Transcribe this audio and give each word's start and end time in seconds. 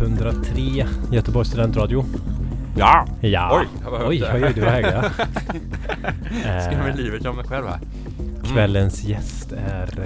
K103 0.00 0.84
Göteborgs 1.12 1.48
studentradio. 1.48 2.04
Ja! 2.76 3.06
Ja! 3.20 3.60
Oj, 3.60 3.66
jag 3.84 3.90
var 3.90 4.08
oj, 4.08 4.24
oj, 4.34 4.44
oj, 4.44 4.52
du 4.54 4.60
var 4.60 4.68
hög 4.70 4.84
ja. 4.84 5.02
Skrämmer 6.60 6.94
livet 6.96 7.26
av 7.26 7.36
mig 7.36 7.44
själv 7.44 7.66
här. 7.66 7.78
Mm. 8.18 8.42
Kvällens 8.44 9.04
gäst 9.04 9.52
är 9.52 10.00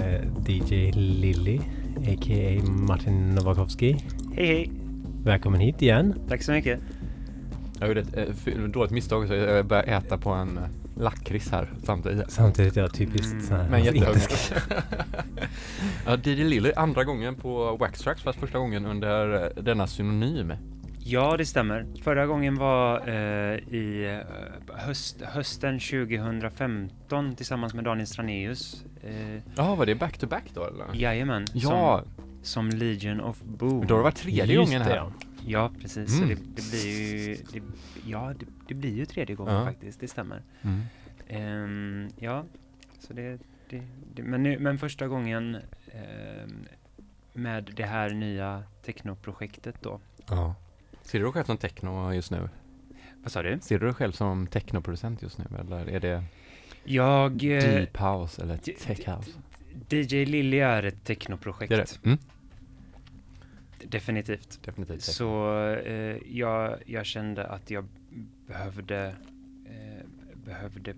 eh, 0.47 0.51
DJ 0.55 0.91
Lilly, 0.91 1.57
a.k.a. 1.97 2.61
Martin 2.69 3.35
Nowakowski. 3.35 4.05
Hej 4.35 4.45
hej! 4.47 4.71
Välkommen 5.23 5.59
hit 5.59 5.81
igen. 5.81 6.13
Tack 6.29 6.43
så 6.43 6.51
mycket. 6.51 6.79
Jag 7.79 7.87
gjorde 7.87 8.01
ett 8.01 8.47
eh, 8.47 8.53
dåligt 8.53 8.91
misstag 8.91 9.27
så 9.27 9.33
jag 9.33 9.65
började 9.65 9.87
äta 9.91 10.17
på 10.17 10.29
en 10.29 10.57
eh, 10.57 10.63
lakrits 11.01 11.51
här 11.51 11.69
samtidigt. 11.83 12.31
Samtidigt 12.31 12.77
är 12.77 12.81
jag 12.81 12.93
typiskt 12.93 13.31
Mm, 13.33 13.45
så 13.45 13.55
här, 13.55 13.69
Men 13.69 14.19
ska- 14.19 14.35
ja, 16.05 16.17
DJ 16.23 16.43
Lily, 16.43 16.71
andra 16.75 17.03
gången 17.03 17.35
på 17.35 17.75
Waxtrax 17.77 18.21
fast 18.21 18.39
första 18.39 18.57
gången 18.59 18.85
under 18.85 19.43
eh, 19.57 19.63
denna 19.63 19.87
synonym. 19.87 20.53
Ja, 21.07 21.37
det 21.37 21.45
stämmer. 21.45 21.85
Förra 22.03 22.25
gången 22.25 22.55
var 22.55 23.07
eh, 23.09 23.57
i 23.73 24.19
eh, 24.69 24.75
höst, 24.77 25.21
hösten 25.21 25.79
2015 25.79 27.35
tillsammans 27.35 27.73
med 27.73 27.83
Daniel 27.83 28.07
Straneus. 28.07 28.85
Eh, 29.03 29.41
Ja, 29.55 29.75
var 29.75 29.85
det 29.85 29.95
back 29.95 30.17
to 30.17 30.27
back 30.27 30.43
då 30.53 30.63
eller? 30.65 30.85
jajamän. 30.93 31.45
Ja, 31.53 32.03
Som, 32.43 32.69
som 32.69 32.69
Legion 32.79 33.19
of 33.21 33.41
Boom. 33.43 33.79
men 33.79 33.87
då 33.87 33.93
har 33.93 33.99
det 33.99 34.03
varit 34.03 34.15
tredje 34.15 34.45
Just 34.55 34.71
gången 34.71 34.81
det, 34.87 34.93
här. 34.93 34.95
ja. 34.95 35.11
Ja, 35.47 35.71
precis. 35.81 36.17
Så 36.17 36.23
Mm. 36.23 36.29
det, 36.29 36.35
det 36.55 36.69
blir 36.71 37.27
ju... 37.27 37.35
Det, 37.53 37.61
ja, 38.05 38.33
det, 38.39 38.45
det 38.67 38.73
blir 38.73 38.95
ju 38.97 39.05
tredje 39.05 39.35
gången 39.35 39.53
Ja. 39.55 39.65
faktiskt. 39.65 39.99
Det 39.99 40.07
stämmer. 40.07 40.41
Mm. 40.61 40.81
Ehm, 41.27 42.09
ja, 42.19 42.43
så 42.99 43.13
det... 43.13 43.39
det, 43.69 43.81
det 44.15 44.23
men, 44.23 44.43
nu, 44.43 44.59
men 44.59 44.77
första 44.77 45.07
gången 45.07 45.57
med 47.33 47.71
det 47.75 47.85
här 47.85 48.09
nya 48.09 48.63
technoprojektet 48.81 49.75
då. 49.81 49.99
Ja. 50.29 50.55
Ser 51.01 51.19
du 51.19 51.25
dig 51.25 51.33
själv 51.33 51.45
som 51.45 51.57
techno 51.57 52.13
just 52.13 52.31
nu? 52.31 52.49
Vad 53.23 53.31
sa 53.31 53.43
du? 53.43 53.59
Ser 53.61 53.79
du 53.79 53.85
dig 53.85 53.95
själv 53.95 54.11
som 54.11 54.47
technoproducent 54.47 55.21
just 55.21 55.37
nu 55.37 55.45
eller 55.59 55.85
är 55.89 55.99
det 55.99 56.23
Jag... 56.83 57.31
eh, 57.31 57.59
deep 57.59 57.97
house 57.97 58.41
eller 58.41 58.57
tech 58.57 59.07
house? 59.07 59.31
DJ 59.89 60.25
Lilly 60.25 60.59
är 60.59 60.83
ett 60.83 61.03
technoprojekt. 61.03 61.69
Det 61.69 61.75
är 61.75 61.77
det? 61.77 62.05
Mm. 62.05 62.17
Definitivt. 63.83 64.63
Definitivt. 64.63 65.01
Så 65.01 65.59
eh, 65.73 66.17
jag, 66.25 66.77
jag 66.85 67.05
kände 67.05 67.47
att 67.47 67.71
jag 67.71 67.87
behövde, 68.47 69.15
eh, 69.65 70.05
behövde 70.35 70.93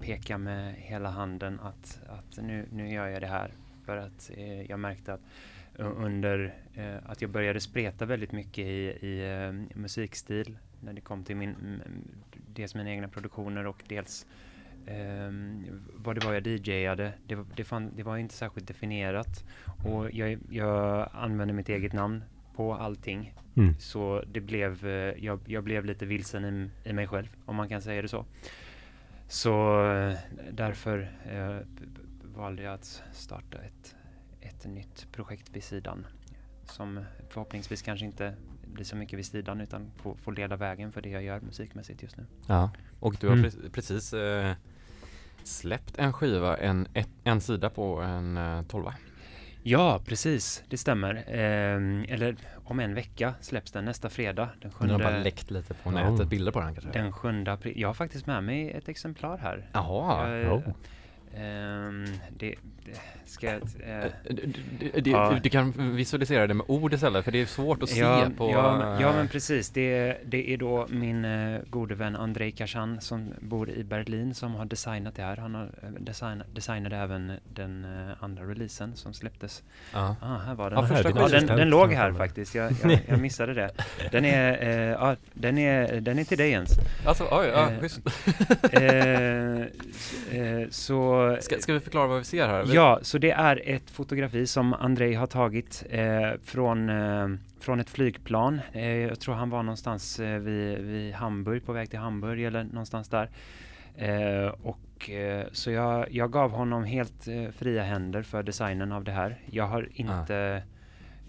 peka 0.00 0.38
med 0.38 0.74
hela 0.74 1.10
handen 1.10 1.60
att, 1.60 2.00
att 2.08 2.44
nu, 2.44 2.68
nu 2.72 2.92
gör 2.92 3.06
jag 3.06 3.20
det 3.20 3.26
här. 3.26 3.52
För 3.90 3.96
att 3.96 4.30
eh, 4.36 4.62
jag 4.62 4.80
märkte 4.80 5.12
att 5.14 5.20
under 5.78 6.54
eh, 6.74 6.94
att 7.06 7.22
jag 7.22 7.30
började 7.30 7.60
spreta 7.60 8.06
väldigt 8.06 8.32
mycket 8.32 8.58
i, 8.58 9.06
i 9.06 9.44
eh, 9.44 9.78
musikstil 9.78 10.58
när 10.80 10.92
det 10.92 11.00
kom 11.00 11.24
till 11.24 11.36
min, 11.36 11.82
dels 12.54 12.74
mina 12.74 12.90
egna 12.90 13.08
produktioner 13.08 13.66
och 13.66 13.82
dels 13.88 14.26
ehm, 14.86 15.64
vad 15.94 16.16
det 16.16 16.26
var 16.26 16.32
jag 16.34 16.46
DJade. 16.46 17.12
Det, 17.26 17.34
var- 17.34 17.46
det, 17.56 17.64
fann, 17.64 17.92
det 17.96 18.02
var 18.02 18.16
inte 18.16 18.34
särskilt 18.34 18.68
definierat. 18.68 19.44
Och 19.84 20.10
jag, 20.10 20.38
jag 20.50 21.08
använde 21.12 21.54
mitt 21.54 21.68
eget 21.68 21.92
namn 21.92 22.24
på 22.56 22.74
allting. 22.74 23.34
Mm. 23.56 23.74
Så 23.78 24.24
det 24.32 24.40
blev, 24.40 24.86
eh, 24.86 25.24
jag, 25.24 25.40
jag 25.46 25.64
blev 25.64 25.84
lite 25.84 26.06
vilsen 26.06 26.44
i, 26.84 26.88
i 26.88 26.92
mig 26.92 27.06
själv, 27.06 27.28
om 27.46 27.56
man 27.56 27.68
kan 27.68 27.82
säga 27.82 28.02
det 28.02 28.08
så. 28.08 28.24
Så 29.28 29.84
eh, 29.92 30.18
därför 30.52 31.10
eh, 31.30 31.56
valde 32.40 32.62
jag 32.62 32.74
att 32.74 33.02
starta 33.12 33.58
ett, 33.58 33.94
ett 34.40 34.66
nytt 34.66 35.06
projekt 35.12 35.50
vid 35.52 35.64
sidan. 35.64 36.06
Som 36.64 37.04
förhoppningsvis 37.28 37.82
kanske 37.82 38.06
inte 38.06 38.34
blir 38.64 38.84
så 38.84 38.96
mycket 38.96 39.18
vid 39.18 39.26
sidan 39.26 39.60
utan 39.60 39.90
får, 39.96 40.14
får 40.14 40.32
leda 40.32 40.56
vägen 40.56 40.92
för 40.92 41.00
det 41.02 41.08
jag 41.08 41.22
gör 41.22 41.40
musikmässigt 41.40 42.02
just 42.02 42.16
nu. 42.16 42.26
Ja, 42.46 42.70
och 43.00 43.16
du 43.20 43.26
har 43.28 43.34
Mm. 43.36 43.50
pre- 43.50 43.70
precis 43.72 44.12
eh, 44.12 44.52
släppt 45.42 45.98
en 45.98 46.12
skiva, 46.12 46.56
en, 46.56 46.88
ett, 46.94 47.08
en 47.24 47.40
sida 47.40 47.70
på 47.70 48.00
en 48.00 48.36
eh, 48.36 48.62
tolva. 48.62 48.94
Ja, 49.62 50.00
precis. 50.06 50.62
Det 50.68 50.78
stämmer. 50.78 51.24
Ehm, 51.28 52.04
eller 52.08 52.36
om 52.64 52.80
en 52.80 52.94
vecka 52.94 53.34
släpps 53.40 53.72
den 53.72 53.84
nästa 53.84 54.08
fredag. 54.10 54.48
Den 54.60 54.70
Du 54.80 54.92
har 54.92 54.98
bara 54.98 55.08
sjunde, 55.08 55.22
läckt 55.24 55.50
lite 55.50 55.74
på 55.74 55.90
nätet, 55.90 56.28
bilder 56.28 56.52
på 56.52 56.60
den 56.60 56.74
kanske? 56.74 56.92
den 56.92 57.12
sjunde 57.12 57.52
april. 57.52 57.80
Jag 57.80 57.88
har 57.88 57.94
faktiskt 57.94 58.26
med 58.26 58.44
mig 58.44 58.70
ett 58.70 58.88
exemplar 58.88 59.38
här. 59.38 59.70
Jaha. 59.72 60.36
Jag, 60.36 60.52
Oh. 60.52 60.74
Ehm, 61.32 62.22
det 62.40 62.54
ska 63.26 63.46
jag... 63.46 63.54
eh, 63.80 64.04
Eh, 64.04 64.10
Du, 64.30 64.52
du, 64.78 65.00
du, 65.00 65.10
Ja. 65.10 65.38
du, 65.42 65.50
kan 65.50 65.96
visualisera 65.96 66.46
det 66.46 66.54
med 66.54 66.66
ord 66.68 66.94
istället 66.94 67.24
för 67.24 67.32
det 67.32 67.40
är 67.40 67.46
svårt 67.46 67.82
att 67.82 67.96
ja, 67.96 68.24
se 68.28 68.34
på... 68.36 68.50
ja, 68.50 68.78
men, 68.78 69.00
ja, 69.00 69.12
men 69.12 69.24
eh, 69.24 69.30
precis. 69.30 69.70
Det, 69.70 70.16
det 70.26 70.52
är 70.52 70.56
då 70.56 70.86
min 70.90 71.24
eh, 71.24 71.60
gode 71.70 71.94
vän 71.94 72.16
Andrei 72.16 72.52
Kashan 72.52 73.00
som 73.00 73.34
bor 73.40 73.70
i 73.70 73.84
Berlin 73.84 74.34
som 74.34 74.54
har 74.54 74.64
designat 74.64 75.14
det 75.16 75.22
här. 75.22 75.36
Han 75.36 75.54
har 75.54 75.64
eh, 75.82 75.88
design, 76.00 76.42
designade 76.54 76.96
även 76.96 77.32
den 77.54 77.84
eh, 77.84 78.24
andra 78.24 78.44
releasen 78.44 78.96
som 78.96 79.14
släpptes. 79.14 79.62
ja. 79.92 80.16
Ah, 80.22 80.38
här 80.38 80.54
var 80.54 80.70
den. 80.70 80.78
Ja, 80.78 80.86
första 80.86 81.08
ja, 81.08 81.14
skivan. 81.14 81.30
den, 81.46 81.46
den 81.58 81.68
låg 81.68 81.92
här 81.92 82.12
faktiskt. 82.12 82.54
Jag, 82.54 82.72
jag, 82.82 82.98
jag 83.06 83.18
missade 83.20 83.54
det. 83.54 83.70
Den 84.12 84.24
är, 84.24 84.62
eh, 84.62 84.70
ja, 84.92 85.16
den 85.34 85.58
är, 85.58 86.00
den 86.00 86.18
är 86.18 86.24
till 86.24 86.38
dig 86.38 86.50
Jens. 86.50 86.70
Alltså, 87.06 87.28
oj, 87.30 87.46
ja, 87.54 87.70
Eh, 87.70 87.80
schysst. 87.80 88.00
Eh, 88.72 90.40
eh, 90.40 90.68
så 90.70 91.36
Ska, 91.40 91.58
ska 91.58 91.72
vi 91.72 91.80
förklara 91.80 92.06
vad 92.06 92.18
vi 92.18 92.24
ser 92.24 92.46
här? 92.48 92.64
Ja, 92.80 92.98
så 93.02 93.18
det 93.18 93.30
är 93.30 93.62
ett 93.64 93.90
fotografi 93.90 94.46
som 94.46 94.74
Andrei 94.74 95.14
har 95.14 95.26
tagit 95.26 95.84
eh, 95.90 96.30
från, 96.42 96.88
eh, 96.90 97.28
från 97.60 97.80
ett 97.80 97.90
flygplan. 97.90 98.60
Eh, 98.72 98.86
jag 98.86 99.20
tror 99.20 99.34
han 99.34 99.50
var 99.50 99.62
någonstans 99.62 100.20
eh, 100.20 100.38
vid, 100.38 100.78
vid 100.78 101.14
Hamburg, 101.14 101.66
på 101.66 101.72
väg 101.72 101.90
till 101.90 101.98
Hamburg 101.98 102.44
eller 102.44 102.64
någonstans 102.64 103.08
där. 103.08 103.30
Eh, 103.96 104.54
och 104.62 105.10
eh, 105.10 105.46
så 105.52 105.70
jag, 105.70 106.12
jag 106.12 106.32
gav 106.32 106.50
honom 106.50 106.84
helt 106.84 107.28
eh, 107.28 107.50
fria 107.50 107.82
händer 107.82 108.22
för 108.22 108.42
designen 108.42 108.92
av 108.92 109.04
det 109.04 109.12
här. 109.12 109.38
Jag 109.50 109.66
har 109.66 109.88
inte 109.92 110.62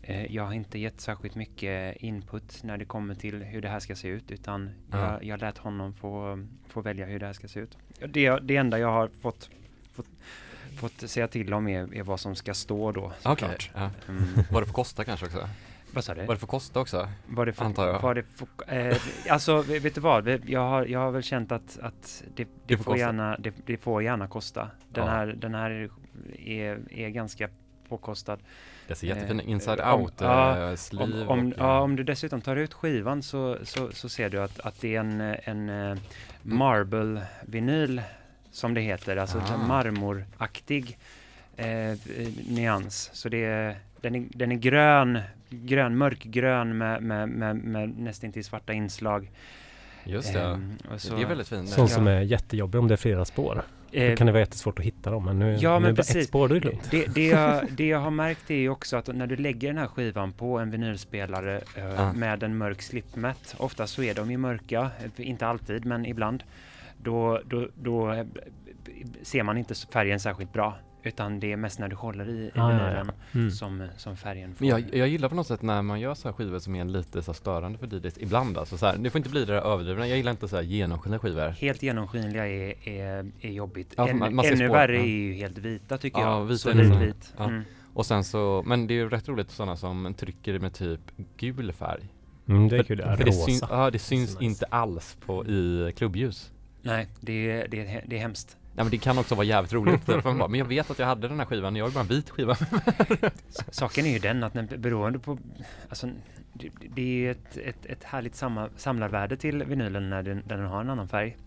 eh, 0.04 0.26
jag 0.36 0.44
har 0.44 0.54
inte 0.54 0.80
gett 0.80 1.02
särskilt 1.02 1.36
mycket 1.36 1.98
input 1.98 2.64
när 2.64 2.78
det 2.78 2.86
kommer 2.86 3.16
till 3.16 3.44
hur 3.44 3.62
det 3.62 3.70
här 3.70 3.80
ska 3.80 3.96
se 3.96 4.08
ut 4.08 4.32
utan 4.32 4.70
Ja. 4.92 4.98
jag, 4.98 5.24
jag 5.24 5.40
lät 5.42 5.58
honom 5.58 5.94
få, 5.94 6.46
få 6.68 6.82
välja 6.82 7.06
hur 7.06 7.20
det 7.20 7.26
här 7.26 7.34
ska 7.34 7.48
se 7.48 7.60
ut. 7.60 7.78
Det, 8.08 8.40
det 8.40 8.58
enda 8.58 8.80
jag 8.80 8.92
har 8.92 9.08
fått, 9.22 9.50
fått, 9.94 10.08
fått 10.76 11.10
säga 11.10 11.28
till 11.28 11.54
om 11.54 11.68
är, 11.68 11.96
är 11.96 12.04
vad 12.04 12.20
som 12.20 12.36
ska 12.36 12.54
stå 12.54 12.92
då 12.92 13.12
Okej, 13.24 13.58
ja. 13.74 13.90
Mm, 14.10 14.24
Vad 14.52 14.62
det 14.62 14.66
får 14.66 14.74
kosta 14.74 15.04
kanske 15.04 15.26
också? 15.26 15.50
vad 15.94 16.04
sa 16.04 16.14
du? 16.14 16.26
Vad 16.26 16.36
det 16.36 16.40
får 16.40 16.48
kosta 16.48 16.80
också? 16.80 17.10
Vad 17.28 17.48
det 17.48 17.54
får, 17.54 17.66
antar 17.66 17.88
jag. 17.88 18.02
Vad 18.02 18.16
det 18.16 18.24
får, 18.36 18.48
eh, 18.68 18.98
alltså 19.30 19.62
vet 19.62 19.96
du 19.96 20.02
vad? 20.02 20.28
Jag 20.50 20.60
har, 20.70 20.86
jag 20.86 21.00
har 21.00 21.12
väl 21.12 21.24
känt 21.24 21.52
att, 21.52 21.80
att 21.82 22.24
det, 22.36 22.44
det, 22.44 22.50
Det 22.66 22.78
får 22.78 22.98
gärna, 22.98 23.38
det, 23.40 23.54
det 23.66 23.78
får 23.78 24.04
gärna 24.04 24.28
kosta. 24.28 24.70
Den 24.90 25.04
Ja. 25.06 25.10
här, 25.12 25.28
den 25.28 25.54
här 25.56 25.90
är, 26.40 26.80
är 26.92 27.10
ganska 27.10 27.50
påkostad. 27.90 28.38
Det 28.88 28.96
ser 28.96 29.08
jättefin 29.08 29.40
Eh, 29.40 29.50
inside 29.50 29.80
om- 29.80 30.02
out 30.02 30.22
eh, 30.22 30.30
Om, 30.70 30.78
sleeve 30.78 31.26
om, 31.26 31.48
och, 31.48 31.54
ja, 31.58 31.80
om 31.80 31.96
du 31.96 32.04
dessutom 32.04 32.42
tar 32.42 32.56
ut 32.56 32.74
skivan 32.74 33.24
så, 33.24 33.58
så, 33.64 33.92
så 33.92 34.10
ser 34.10 34.30
du 34.30 34.42
att, 34.44 34.60
att 34.60 34.82
det 34.82 34.96
är 34.96 35.00
en, 35.00 35.22
en 35.44 35.70
eh, 35.92 35.98
marble-vinyl 36.42 38.02
som 38.52 38.74
det 38.74 38.82
heter, 38.82 39.18
alltså 39.18 39.38
Ah. 39.38 39.54
en 39.54 39.68
marmoraktig 39.68 40.98
eh, 41.58 41.68
nyans. 42.50 43.10
Så 43.14 43.30
det 43.30 43.44
är, 43.46 43.76
den, 44.02 44.16
är, 44.16 44.26
den 44.30 44.52
är 44.52 44.56
grön, 44.56 45.20
grön 45.50 45.98
mörkgrön 45.98 46.78
med, 46.78 47.04
med, 47.04 47.30
med, 47.30 47.56
med 47.56 48.00
nästan 48.00 48.32
till 48.32 48.46
svarta 48.46 48.74
inslag. 48.74 49.32
Just 50.04 50.34
det. 50.34 50.42
Ehm, 50.42 50.78
och 50.94 51.02
så- 51.02 51.16
det 51.16 51.22
är 51.22 51.28
väldigt 51.28 51.48
fint. 51.48 51.70
Sån 51.70 51.84
Ja. 51.84 51.88
som 51.88 52.08
är 52.08 52.22
jättejobbig 52.22 52.80
om 52.82 52.88
det 52.88 52.94
är 52.96 52.98
flera 52.98 53.26
spår. 53.26 53.62
Då 53.92 53.98
eh, 53.98 54.16
kan 54.16 54.28
det 54.28 54.34
vara 54.34 54.40
jättesvårt 54.42 54.80
att 54.80 54.86
hitta 54.86 55.12
dem. 55.12 55.26
Men 55.26 55.40
nu, 55.40 55.58
Ja, 55.60 55.74
nu 55.74 55.80
men 55.80 55.84
är 55.84 55.88
det 55.88 55.94
bara 55.94 56.02
ett 56.02 56.08
precis. 56.08 56.28
spår, 56.28 56.48
då 56.48 56.56
är 56.56 56.60
det 56.60 56.66
lugnt. 56.66 56.88
Det, 56.92 57.06
det, 57.16 57.28
jag, 57.28 57.72
det 57.72 57.88
jag 57.88 58.00
har 58.00 58.12
märkt 58.12 58.52
är 58.52 58.56
ju 58.56 58.70
också 58.70 58.98
att 58.98 59.08
när 59.08 59.28
du 59.28 59.36
lägger 59.36 59.68
den 59.68 59.78
här 59.78 59.88
skivan 59.88 60.32
på 60.34 60.60
en 60.60 60.72
vinylspelare 60.72 61.62
eh, 61.76 61.84
Ja. 61.86 62.14
med 62.14 62.44
en 62.44 62.58
mörk 62.58 62.82
slipmatt, 62.82 63.56
ofta 63.58 63.88
så 63.88 64.04
är 64.04 64.14
de 64.14 64.32
ju 64.32 64.38
mörka, 64.38 64.90
eh, 65.18 65.30
inte 65.30 65.48
alltid 65.48 65.86
men 65.86 66.06
ibland, 66.06 66.44
då, 67.04 67.42
då, 67.46 67.68
då 67.76 68.26
ser 69.22 69.44
man 69.44 69.58
inte 69.58 69.76
färgen 69.76 70.20
särskilt 70.20 70.54
bra. 70.54 70.78
Utan 71.04 71.40
det 71.40 71.52
är 71.52 71.58
mest 71.58 71.80
när 71.80 71.88
du 71.88 71.96
håller 71.96 72.30
i, 72.30 72.32
i 72.46 72.52
Ah, 72.56 72.72
ja, 72.72 72.92
ja. 73.06 73.06
Mm. 73.40 73.52
som, 73.52 73.88
som 73.98 74.18
färgen 74.18 74.56
får. 74.56 74.68
Jag, 74.68 74.96
jag 74.96 75.08
gillar 75.08 75.30
på 75.30 75.36
något 75.36 75.48
sätt 75.48 75.62
när 75.62 75.82
man 75.82 76.00
gör 76.00 76.14
så 76.14 76.28
här 76.28 76.34
skivor 76.34 76.60
som 76.60 76.76
är 76.76 76.86
lite 76.86 77.22
så 77.24 77.34
störande 77.34 77.78
för 77.78 77.88
DJs 77.88 78.18
ibland 78.18 78.58
alltså 78.58 78.78
så 78.78 78.86
här, 78.86 78.98
det 78.98 79.10
får 79.10 79.20
inte 79.20 79.30
bli 79.30 79.46
det 79.46 79.54
där 79.54 79.62
överdrivna. 79.62 80.08
Jag 80.08 80.18
gillar 80.18 80.32
inte 80.32 80.48
så 80.48 80.56
här 80.56 80.64
genomskinliga 80.64 81.20
skivor. 81.20 81.50
Helt 81.50 81.84
genomskinliga 81.84 82.48
är, 82.48 82.88
är, 82.90 83.32
är 83.42 83.52
jobbigt. 83.52 83.94
Ja, 83.98 84.08
Än, 84.08 84.20
man- 84.20 84.36
man 84.36 84.46
ännu 84.46 84.56
spår, 84.56 84.68
värre 84.68 84.96
ja. 84.96 85.02
är 85.02 85.08
ju 85.08 85.34
helt 85.34 85.58
vita 85.58 85.98
tycker 85.98 86.20
Ja, 86.22 86.38
jag. 86.40 86.46
vita 86.46 86.58
Så 86.58 86.70
är 86.70 86.74
lite 86.74 86.88
nästan- 86.90 87.06
vit. 87.06 87.34
ja. 87.38 87.44
Mm. 87.44 87.64
Och 87.94 88.06
sen 88.06 88.24
så, 88.24 88.64
men 88.66 88.88
det 88.88 88.94
är 88.94 88.96
ju 88.96 89.10
rätt 89.10 89.28
roligt 89.30 89.52
sådana 89.52 89.76
som 89.78 90.14
trycker 90.18 90.60
med 90.60 90.74
typ 90.74 91.02
gul 91.38 91.74
färg. 91.74 92.02
Mm, 92.48 92.68
det 92.70 92.76
är 92.76 92.78
för, 92.78 92.84
kul. 92.84 92.98
för 92.98 93.18
det, 93.18 93.24
Rosa. 93.26 93.46
syns, 93.46 93.64
ja, 93.70 93.90
det 93.92 94.00
syns 94.00 94.30
nice. 94.30 94.44
inte 94.46 94.66
alls 94.66 95.18
på 95.26 95.46
i 95.46 95.92
klubbljus. 95.98 96.52
Nej, 96.82 97.08
det, 97.20 97.52
är- 97.52 97.68
det, 97.68 98.02
det 98.08 98.16
är 98.16 98.20
hemskt. 98.20 98.58
Ja 98.76 98.84
men 98.84 98.92
det 98.92 98.98
kan 98.98 99.18
också 99.18 99.36
vara 99.36 99.46
jävligt 99.46 99.74
roligt, 99.74 100.04
för 100.04 100.22
man 100.24 100.38
bara, 100.38 100.48
men 100.48 100.60
jag 100.60 100.66
vet 100.66 100.92
att 100.92 101.00
jag 101.00 101.06
hade 101.08 101.28
den 101.28 101.40
här 101.40 101.46
skivan, 101.46 101.76
jag 101.76 101.86
har 101.86 101.90
ju 101.90 101.94
bara 101.94 102.02
en 102.02 102.08
vit 102.08 102.30
skiva. 102.30 102.56
Saken 103.72 104.06
är 104.06 104.14
ju 104.14 104.20
den 104.20 104.44
att 104.44 104.54
när, 104.54 104.78
beroende 104.78 105.20
på, 105.20 105.38
alltså 105.90 106.10
det, 106.54 106.70
det 106.96 107.26
är 107.28 107.32
ett, 107.32 107.58
ett, 107.58 107.86
ett 107.86 108.04
härligt 108.04 108.36
samma, 108.36 108.70
samlarvärde 108.78 109.38
till 109.38 109.64
vinylen 109.64 110.10
när 110.10 110.24
den, 110.24 110.44
när 110.48 110.58
den 110.58 110.66
har 110.66 110.82
en 110.82 110.90
annan 110.90 111.08
färg. 111.08 111.38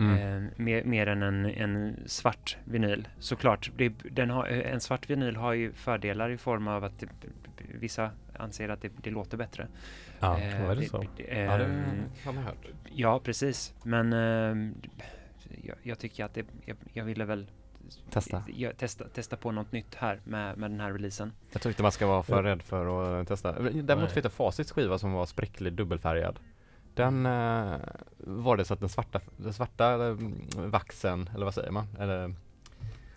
Mm. 0.00 0.44
Eh, 0.44 0.50
mer, 0.56 0.84
mer 0.84 1.06
än 1.06 1.22
en, 1.22 1.44
en 1.46 1.96
svart 2.06 2.56
vinyl. 2.64 3.08
Såklart, 3.18 3.70
det, 3.76 3.92
den 4.10 4.30
har, 4.30 4.46
eh, 4.48 4.72
en 4.72 4.80
svart 4.80 5.10
vinyl 5.10 5.36
har 5.36 5.52
ju 5.52 5.72
fördelar 5.72 6.30
i 6.30 6.36
form 6.38 6.68
av 6.68 6.84
att 6.84 6.98
det, 7.00 7.06
vissa 7.80 8.10
anser 8.36 8.68
att 8.68 8.82
det, 8.82 8.90
det 9.02 9.10
låter 9.10 9.36
bättre. 9.36 9.66
Ja, 10.22 10.38
Eh, 10.38 10.70
är 10.70 10.76
det 10.76 10.88
så. 10.88 11.04
Ja 11.16 11.58
det 11.58 11.64
ehm, 11.64 12.02
har 12.24 12.32
man 12.32 12.44
hört. 12.44 12.66
Ja, 12.94 13.20
precis. 13.24 13.74
Men 13.82 14.12
ehm, 14.12 14.74
jag, 15.62 15.76
jag 15.82 15.98
tycker 15.98 16.24
att 16.24 16.34
det, 16.34 16.46
jag, 16.64 16.76
jag 16.92 17.04
ville 17.04 17.24
väl 17.24 17.46
Testa. 18.10 18.42
Jag, 18.46 18.76
testa, 18.76 19.04
testa 19.08 19.36
på 19.36 19.50
något 19.50 19.72
nytt 19.72 19.94
här 19.94 20.20
med, 20.24 20.58
med 20.58 20.70
den 20.70 20.80
här 20.80 20.92
releasen. 20.92 21.32
Jag 21.52 21.62
tror 21.62 21.70
inte 21.70 21.82
man 21.82 21.92
ska 21.92 22.06
vara 22.06 22.22
för 22.22 22.42
rädd 22.42 22.62
för 22.62 23.20
att 23.20 23.28
testa. 23.28 23.52
Däremot 23.52 23.86
Nej. 23.86 24.14
vet 24.14 24.24
jag 24.24 24.32
Facits 24.32 24.72
skiva 24.72 24.98
som 24.98 25.12
var 25.12 25.26
spräcklig 25.26 25.72
dubbelfärgad. 25.72 26.38
Den 26.94 27.26
eh, 27.26 27.76
var 28.18 28.56
det 28.56 28.64
så 28.64 28.74
att 28.74 28.80
den 28.80 28.88
svarta, 28.88 29.20
den 29.36 29.52
svarta 29.52 30.08
eh, 30.08 30.16
vaxen, 30.56 31.30
eller 31.34 31.44
vad 31.44 31.54
säger 31.54 31.70
man? 31.70 31.86
Eller 31.98 32.34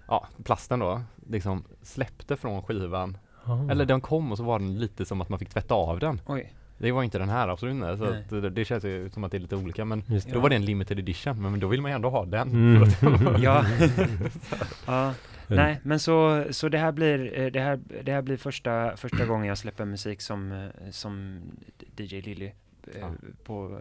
ja, 0.07 0.27
plasten 0.43 0.79
då, 0.79 1.01
liksom 1.29 1.63
släppte 1.81 2.37
från 2.37 2.63
skivan. 2.63 3.17
Ah. 3.43 3.71
Eller 3.71 3.85
den 3.85 4.01
kom 4.01 4.31
och 4.31 4.37
så 4.37 4.43
var 4.43 4.59
den 4.59 4.79
lite 4.79 5.05
som 5.05 5.21
att 5.21 5.29
man 5.29 5.39
fick 5.39 5.49
tvätta 5.49 5.75
av 5.75 5.99
den. 5.99 6.21
Oj, 6.25 6.53
Det 6.77 6.91
var 6.91 7.03
inte 7.03 7.17
den 7.17 7.29
här 7.29 7.47
absolut 7.47 7.75
inte, 7.75 7.97
så 7.97 8.03
att 8.03 8.29
det, 8.29 8.49
det 8.49 8.65
känns 8.65 8.83
ju 8.83 9.09
som 9.09 9.23
att 9.23 9.31
det 9.31 9.37
är 9.37 9.39
lite 9.39 9.55
olika 9.55 9.85
men 9.85 10.03
Just 10.07 10.29
då 10.29 10.39
var 10.39 10.49
det 10.49 10.55
en 10.55 10.65
limited 10.65 10.99
edition, 10.99 11.41
men 11.41 11.59
då 11.59 11.67
vill 11.67 11.81
man 11.81 11.91
ju 11.91 11.95
ändå 11.95 12.09
ha 12.09 12.25
den. 12.25 12.49
Mm. 12.49 12.89
Ja. 13.41 13.65
ja. 14.85 15.13
Nej, 15.47 15.79
men 15.83 15.99
så, 15.99 16.45
så 16.49 16.69
det 16.69 16.77
här 16.77 16.91
blir, 16.91 17.39
eh, 17.39 17.51
det 17.51 17.59
här, 17.59 17.79
det 18.03 18.11
här 18.11 18.21
blir 18.21 18.37
första, 18.37 18.97
första 18.97 19.25
gången 19.25 19.47
jag 19.47 19.57
släpper 19.57 19.85
musik 19.85 20.21
som, 20.21 20.51
eh, 20.51 20.91
som 20.91 21.41
DJ 21.97 22.21
Lilly 22.21 22.51
Ja. 22.99 23.11
på, 23.43 23.79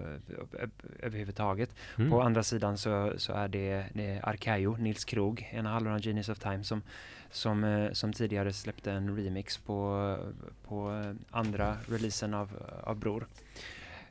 eh, 0.59 0.69
överhuvudtaget. 1.03 1.75
Mm. 1.99 2.11
På 2.11 2.23
andra 2.23 2.43
sidan 2.43 2.79
så, 2.79 3.13
så 3.17 3.33
är 3.33 3.49
det, 3.49 3.85
det 3.93 4.21
Arkayo, 4.23 4.77
Nils 4.77 5.05
Krog, 5.05 5.49
en 5.53 5.67
halvran 5.67 6.01
Genius 6.01 6.29
of 6.29 6.39
Time 6.39 6.65
som, 6.65 6.83
som, 7.31 7.65
eh, 7.65 7.93
som 7.93 8.13
tidigare 8.13 8.53
släppte 8.53 8.93
en 8.93 9.17
remix 9.17 9.59
på, 9.59 10.17
på 10.69 10.93
eh, 10.93 11.13
andra 11.31 11.77
releasen 11.89 12.35
av, 12.35 12.51
av 12.83 12.97
Bror. 12.97 13.27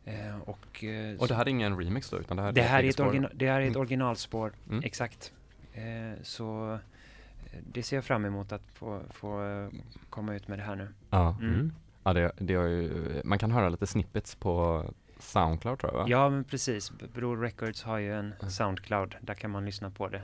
Eh, 0.05 0.39
och, 0.45 0.83
eh, 0.83 1.17
Och 1.19 1.27
det 1.27 1.35
här 1.35 1.45
är 1.45 1.49
ingen 1.49 1.77
remix 1.79 2.09
då, 2.09 2.19
utan 2.19 2.37
det 2.37 2.43
här 2.43 2.49
är 2.49 2.53
det 2.53 2.61
här 2.61 2.83
är 2.83 2.89
ett, 2.89 2.99
origina- 2.99 3.29
det 3.33 3.49
här 3.49 3.61
är 3.61 3.65
ett 3.65 3.67
Mm. 3.69 3.79
originalspår, 3.81 4.51
Mm. 4.69 4.83
exakt. 4.83 5.33
Eh, 5.73 6.21
så 6.23 6.73
eh, 6.73 7.59
det 7.73 7.83
ser 7.83 7.97
jag 7.97 8.05
fram 8.05 8.25
emot 8.25 8.51
att 8.51 8.61
få, 8.73 9.01
få 9.09 9.43
eh, 9.45 9.69
komma 10.09 10.35
ut 10.35 10.47
med 10.47 10.59
det 10.59 10.63
här 10.63 10.75
nu. 10.75 10.87
Ja, 11.09 11.37
Mm. 11.41 11.73
Ja 12.03 12.13
det, 12.13 12.31
det 12.37 12.55
har 12.55 12.65
ju, 12.65 12.91
man 13.23 13.39
kan 13.39 13.51
höra 13.51 13.69
lite 13.69 13.87
snippets 13.87 14.35
på 14.35 14.83
Soundcloud 15.19 15.79
tror 15.79 15.93
jag 15.93 15.99
va? 15.99 16.05
Ja, 16.09 16.29
men 16.29 16.43
precis. 16.43 16.91
Bror 16.91 17.37
Records 17.37 17.83
har 17.83 17.97
ju 17.97 18.13
en. 18.13 18.33
Soundcloud, 18.49 19.15
där 19.21 19.33
kan 19.33 19.51
man 19.51 19.65
lyssna 19.65 19.89
på 19.89 20.07
det. 20.07 20.21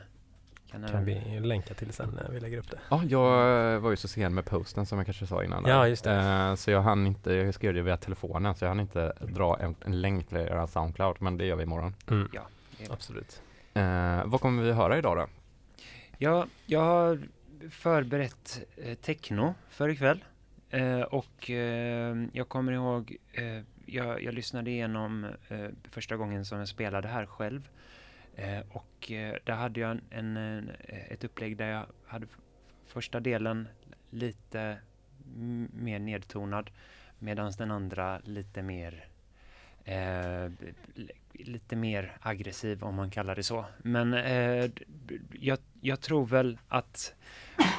Kan 0.72 0.88
Kan 0.88 1.06
vi 1.06 1.40
länka 1.40 1.74
till 1.74 1.94
sen 1.94 2.10
när 2.10 2.30
vi 2.34 2.40
lägger 2.40 2.58
upp 2.58 2.72
det. 2.72 2.80
Ja, 2.90 3.04
jag 3.04 3.80
var 3.80 3.90
ju 3.90 3.96
så 3.96 4.08
sen 4.08 4.34
med 4.34 4.46
posten 4.46 4.86
som 4.86 4.98
jag 4.98 5.08
kanske 5.08 5.28
sa 5.28 5.44
innan. 5.44 5.64
där. 5.64 5.70
Ja, 5.72 5.88
just 5.88 6.04
det. 6.04 6.16
Eh, 6.16 6.56
så 6.56 6.72
jag 6.72 6.82
hann 6.82 7.08
inte, 7.08 7.34
jag 7.34 7.54
skrev 7.54 7.74
det 7.74 7.82
via 7.82 7.98
telefonen, 7.98 8.56
så 8.56 8.66
jag 8.66 8.70
hann 8.70 8.80
inte 8.80 9.14
dra 9.22 9.60
en, 9.60 9.76
en 9.86 10.02
länk 10.02 10.28
till 10.28 10.38
era 10.38 10.68
Soundcloud, 10.68 11.16
men 11.20 11.38
det 11.38 11.46
gör 11.46 11.56
vi 11.56 11.64
imorgon. 11.64 11.96
Mm. 12.10 12.30
Ja, 12.34 12.42
Absolut. 12.90 13.42
Eh, 13.74 14.26
vad 14.26 14.42
kommer 14.42 14.64
vi 14.64 14.72
höra 14.72 14.98
idag 14.98 15.18
då? 15.18 15.28
Ja, 16.18 16.46
jag 16.66 16.82
har 16.82 17.20
förberett 17.70 18.62
eh, 18.78 18.96
techno 18.96 19.56
för 19.70 19.90
ikväll. 19.90 20.24
Eh, 20.70 21.02
och 21.02 21.50
eh, 21.50 22.18
jag 22.34 22.50
kommer 22.50 22.72
ihåg, 22.72 23.18
eh, 23.34 23.62
jag, 23.86 24.24
jag 24.24 24.34
lyssnade 24.34 24.72
igenom 24.72 25.26
eh, 25.48 25.68
första 25.84 26.18
gången 26.18 26.46
som 26.46 26.60
jag 26.60 26.68
spelade 26.68 27.08
här 27.08 27.26
själv. 27.26 27.70
Eh, 28.36 28.60
och 28.70 29.12
eh, 29.12 29.36
där 29.44 29.54
hade 29.54 29.80
jag 29.80 29.92
en, 29.92 30.02
en, 30.10 30.38
en, 30.38 30.72
ett 30.88 31.24
upplägg 31.24 31.58
där 31.58 31.70
jag 31.70 31.86
hade 32.06 32.28
första 32.86 33.20
delen 33.20 33.68
lite 34.10 34.78
mer 35.74 36.00
nedtonad 36.00 36.70
medan 37.20 37.52
den 37.58 37.72
andra 37.72 38.20
lite 38.24 38.62
mer 38.62 39.09
eh, 39.90 40.52
lite 41.34 41.76
mer 41.76 42.18
aggressiv 42.22 42.84
om 42.84 42.96
man 42.96 43.10
kallar 43.10 43.36
det 43.36 43.44
så. 43.44 43.66
Men 43.78 44.14
eh, 44.14 44.70
jag, 45.32 45.60
jag 45.82 46.02
tror 46.02 46.26
väl 46.26 46.58
att 46.68 47.14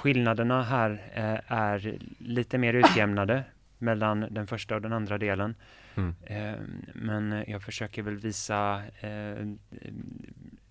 skillnaderna 0.02 0.62
här 0.62 0.90
eh, 1.14 1.52
är 1.52 1.98
lite 2.18 2.58
mer 2.58 2.74
utjämnade 2.74 3.44
mellan 3.78 4.20
den 4.30 4.46
första 4.46 4.74
och 4.74 4.82
den 4.82 4.92
andra 4.92 5.18
delen. 5.18 5.54
Mm. 5.94 6.14
Eh, 6.26 6.60
men 6.94 7.44
jag 7.46 7.62
försöker 7.62 8.02
väl 8.02 8.16
visa 8.16 8.82
eh, 9.00 9.46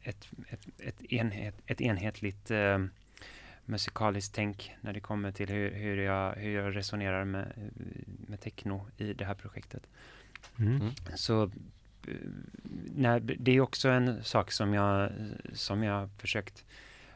ett, 0.01 0.29
ett, 0.49 0.67
ett, 0.77 1.01
enhet, 1.01 1.55
ett 1.65 1.81
enhetligt 1.81 2.51
musikaliskt 3.65 4.35
tänk 4.35 4.75
när 4.81 4.93
det 4.93 4.99
kommer 4.99 5.31
till 5.31 5.49
hur, 5.49 5.71
hur, 5.71 5.97
jag, 5.97 6.35
hur 6.35 6.55
jag 6.55 6.75
resonerar 6.75 7.25
med, 7.25 7.71
med 8.27 8.41
techno 8.41 8.87
i 8.97 9.13
det 9.13 9.25
här 9.25 9.33
projektet. 9.33 9.87
Mm. 10.59 10.91
Så 11.15 11.43
eh, 11.43 12.13
nej, 12.95 13.19
det 13.21 13.51
är 13.51 13.61
också 13.61 13.89
en 13.89 14.23
sak 14.23 14.51
som 14.51 14.73
jag, 14.73 15.11
som 15.53 15.83
jag 15.83 16.09
försökt 16.17 16.65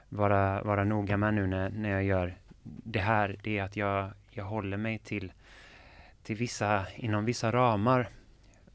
vara, 0.10 0.64
vara 0.64 0.84
noga 0.84 1.18
med 1.18 1.34
nu 1.34 1.48
när, 1.48 1.70
när 1.70 1.90
jag 1.90 2.04
gör 2.04 2.38
det 2.64 3.00
här. 3.00 3.36
Det 3.44 3.58
är 3.58 3.64
att 3.64 3.76
jag, 3.76 4.12
jag 4.32 4.46
håller 4.46 4.78
mig 4.78 5.00
till, 5.00 5.32
till 6.24 6.36
vissa, 6.36 6.86
inom 6.96 7.26
vissa 7.26 7.52
ramar 7.52 8.10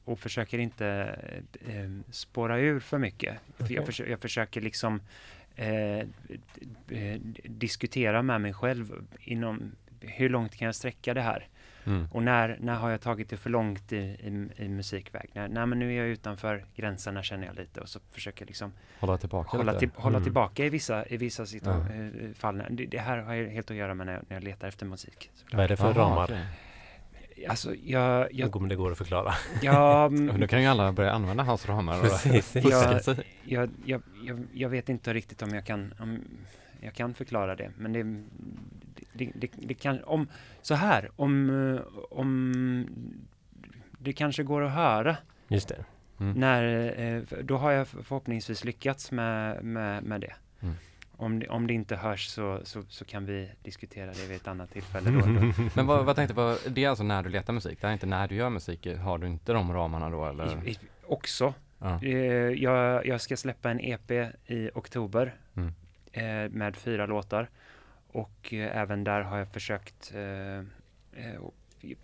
och 0.05 0.19
försöker 0.19 0.59
inte 0.59 0.87
eh, 1.67 1.91
spåra 2.11 2.59
ur 2.59 2.81
för 2.81 2.99
mycket. 2.99 3.39
Okej. 3.59 3.77
Jag, 3.77 3.87
försö- 3.87 4.11
jag 4.11 4.21
försöker 4.21 4.61
liksom 4.61 5.01
eh, 5.57 5.99
eh, 6.89 7.21
diskutera 7.45 8.23
med 8.23 8.41
mig 8.41 8.53
själv 8.53 9.07
inom 9.21 9.73
hur 10.01 10.29
långt 10.29 10.57
kan 10.57 10.67
jag 10.67 10.75
sträcka 10.75 11.15
det 11.15 11.21
här? 11.23 11.49
Mm. 11.85 12.07
Och 12.13 12.23
när, 12.23 12.57
när 12.61 12.75
har 12.75 12.91
jag 12.91 13.01
tagit 13.01 13.31
det 13.31 13.37
för 13.37 13.51
långt 13.51 13.93
i, 13.93 13.97
i, 13.97 14.49
i 14.65 14.69
musikväg? 14.69 15.31
När, 15.33 15.49
nej, 15.49 15.67
men 15.67 15.79
nu 15.79 15.93
är 15.93 15.97
jag 15.99 16.07
utanför 16.07 16.65
gränserna 16.77 17.23
känner 17.23 17.47
jag 17.47 17.57
lite 17.57 17.81
och 17.81 17.89
så 17.89 18.01
försöker 18.13 18.43
jag 18.43 18.47
liksom 18.47 18.73
Hålla 19.01 19.19
tillbaka 19.19 19.57
hålla, 19.57 19.75
till, 19.75 19.91
hålla 19.95 20.17
Mm. 20.17 20.25
tillbaka 20.25 20.65
i 20.65 20.69
vissa, 20.69 21.07
i 21.07 21.17
vissa 21.17 21.43
eh, 21.43 22.33
fall. 22.35 22.63
Det, 22.71 22.87
det 22.87 22.99
här 22.99 23.19
har 23.19 23.35
ju 23.35 23.49
helt 23.49 23.71
att 23.71 23.77
göra 23.77 23.95
med 23.95 24.07
när 24.07 24.13
jag, 24.13 24.23
när 24.29 24.37
jag 24.37 24.45
letar 24.45 24.69
efter 24.69 24.87
musik. 24.87 25.31
Vad 25.53 25.65
är 25.65 25.69
det 25.69 25.77
för 25.77 25.85
Jaha, 25.85 25.95
ramar? 25.99 26.25
okej. 26.25 26.45
Alltså, 27.49 27.75
jag... 27.75 28.33
Jag 28.33 28.69
det 28.69 28.77
går 28.77 28.93
att 28.93 28.99
förklara. 28.99 29.35
Ja, 29.63 30.07
mm, 30.07 30.41
Då 30.41 30.47
kan 30.47 30.63
ju 30.63 30.69
alla 30.69 30.93
börja 30.93 31.13
använda 31.13 31.43
hans 31.43 31.67
ramar 31.69 31.99
och 31.99 32.03
Precis. 32.03 32.55
jag, 33.45 33.71
jag, 33.85 34.03
jag, 34.25 34.47
jag 34.53 34.69
vet 34.69 34.89
inte 34.89 35.15
riktigt 35.15 35.43
om 35.43 35.55
jag 35.55 35.67
kan, 35.67 35.95
om 35.99 36.21
jag 36.81 36.95
kan 36.95 37.15
förklara 37.15 37.57
det, 37.57 37.71
men 37.77 37.93
det, 37.93 38.25
det, 39.19 39.31
det, 39.35 39.51
det 39.57 39.75
kan, 39.75 40.05
om, 40.05 40.29
så 40.63 40.75
här, 40.75 41.11
om, 41.17 41.51
eh, 41.75 41.81
om 42.11 42.87
det 43.99 44.13
kanske 44.13 44.43
går 44.43 44.63
att 44.65 44.73
höra 44.73 45.17
Just 45.49 45.69
det. 45.69 45.85
Mm. 46.21 46.33
när, 46.41 46.65
eh, 47.01 47.23
då 47.43 47.57
har 47.57 47.71
jag 47.71 47.89
förhoppningsvis 47.89 48.65
lyckats 48.65 49.13
med, 49.13 49.65
med, 49.65 50.03
med 50.03 50.21
det. 50.21 50.35
Mm. 50.61 50.75
Om, 51.17 51.39
det. 51.39 51.49
om 51.49 51.67
det 51.67 51.73
inte 51.75 51.97
hörs 51.97 52.27
så, 52.27 52.61
så, 52.65 52.83
så 52.89 53.05
kan 53.05 53.27
vi 53.27 53.51
diskutera 53.63 54.07
det 54.13 54.27
vid 54.29 54.37
ett 54.37 54.49
annat 54.49 54.71
tillfälle. 54.73 55.11
Då, 55.11 55.21
då. 55.21 55.53
Men 55.75 55.87
vad, 55.87 56.05
vad 56.05 56.17
tänkte 56.17 56.35
du, 56.65 56.71
det 56.71 56.85
är 56.85 56.89
alltså 56.89 57.05
när 57.05 57.23
du 57.23 57.29
letar 57.29 57.53
musik? 57.53 57.79
Det 57.81 57.87
är 57.87 57.93
inte 57.93 58.07
när 58.07 58.29
du 58.29 58.35
gör 58.35 58.51
musik, 58.51 58.87
har 58.87 59.19
du 59.19 59.27
inte 59.27 59.53
de 59.53 59.73
ramarna 59.73 60.11
då 60.11 60.27
eller? 60.27 60.67
I, 60.69 60.71
i, 60.71 60.79
också, 61.07 61.55
Ja. 61.79 62.03
eh, 62.03 62.13
jag, 62.63 63.07
jag 63.07 63.21
ska 63.21 63.37
släppa 63.37 63.71
en 63.71 63.81
EP 63.81 64.11
i 64.47 64.71
oktober 64.75 65.35
Mm. 65.57 66.53
med 66.53 66.77
fyra 66.77 67.07
låtar. 67.07 67.49
Och 68.13 68.55
eh, 68.55 68.77
även 68.77 69.05
där 69.05 69.21
har 69.21 69.39
jag 69.39 69.49
försökt 69.49 70.13
eh, 70.15 70.59
eh, 71.13 71.41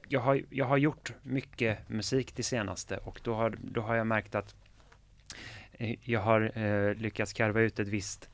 jag, 0.09 0.21
har, 0.21 0.43
jag 0.51 0.65
har 0.65 0.77
gjort 0.77 1.13
mycket 1.23 1.89
musik 1.89 2.37
det 2.37 2.43
senaste 2.43 2.97
och 2.97 3.21
då 3.23 3.35
har, 3.35 3.59
då 3.63 3.81
har 3.81 3.95
jag 3.95 4.07
märkt 4.07 4.35
att 4.35 4.55
jag 6.03 6.21
har 6.21 6.59
eh, 6.59 6.95
lyckats 6.95 7.33
karva 7.33 7.61
ut 7.61 7.79
ett 7.79 7.89
visst, 7.89 8.29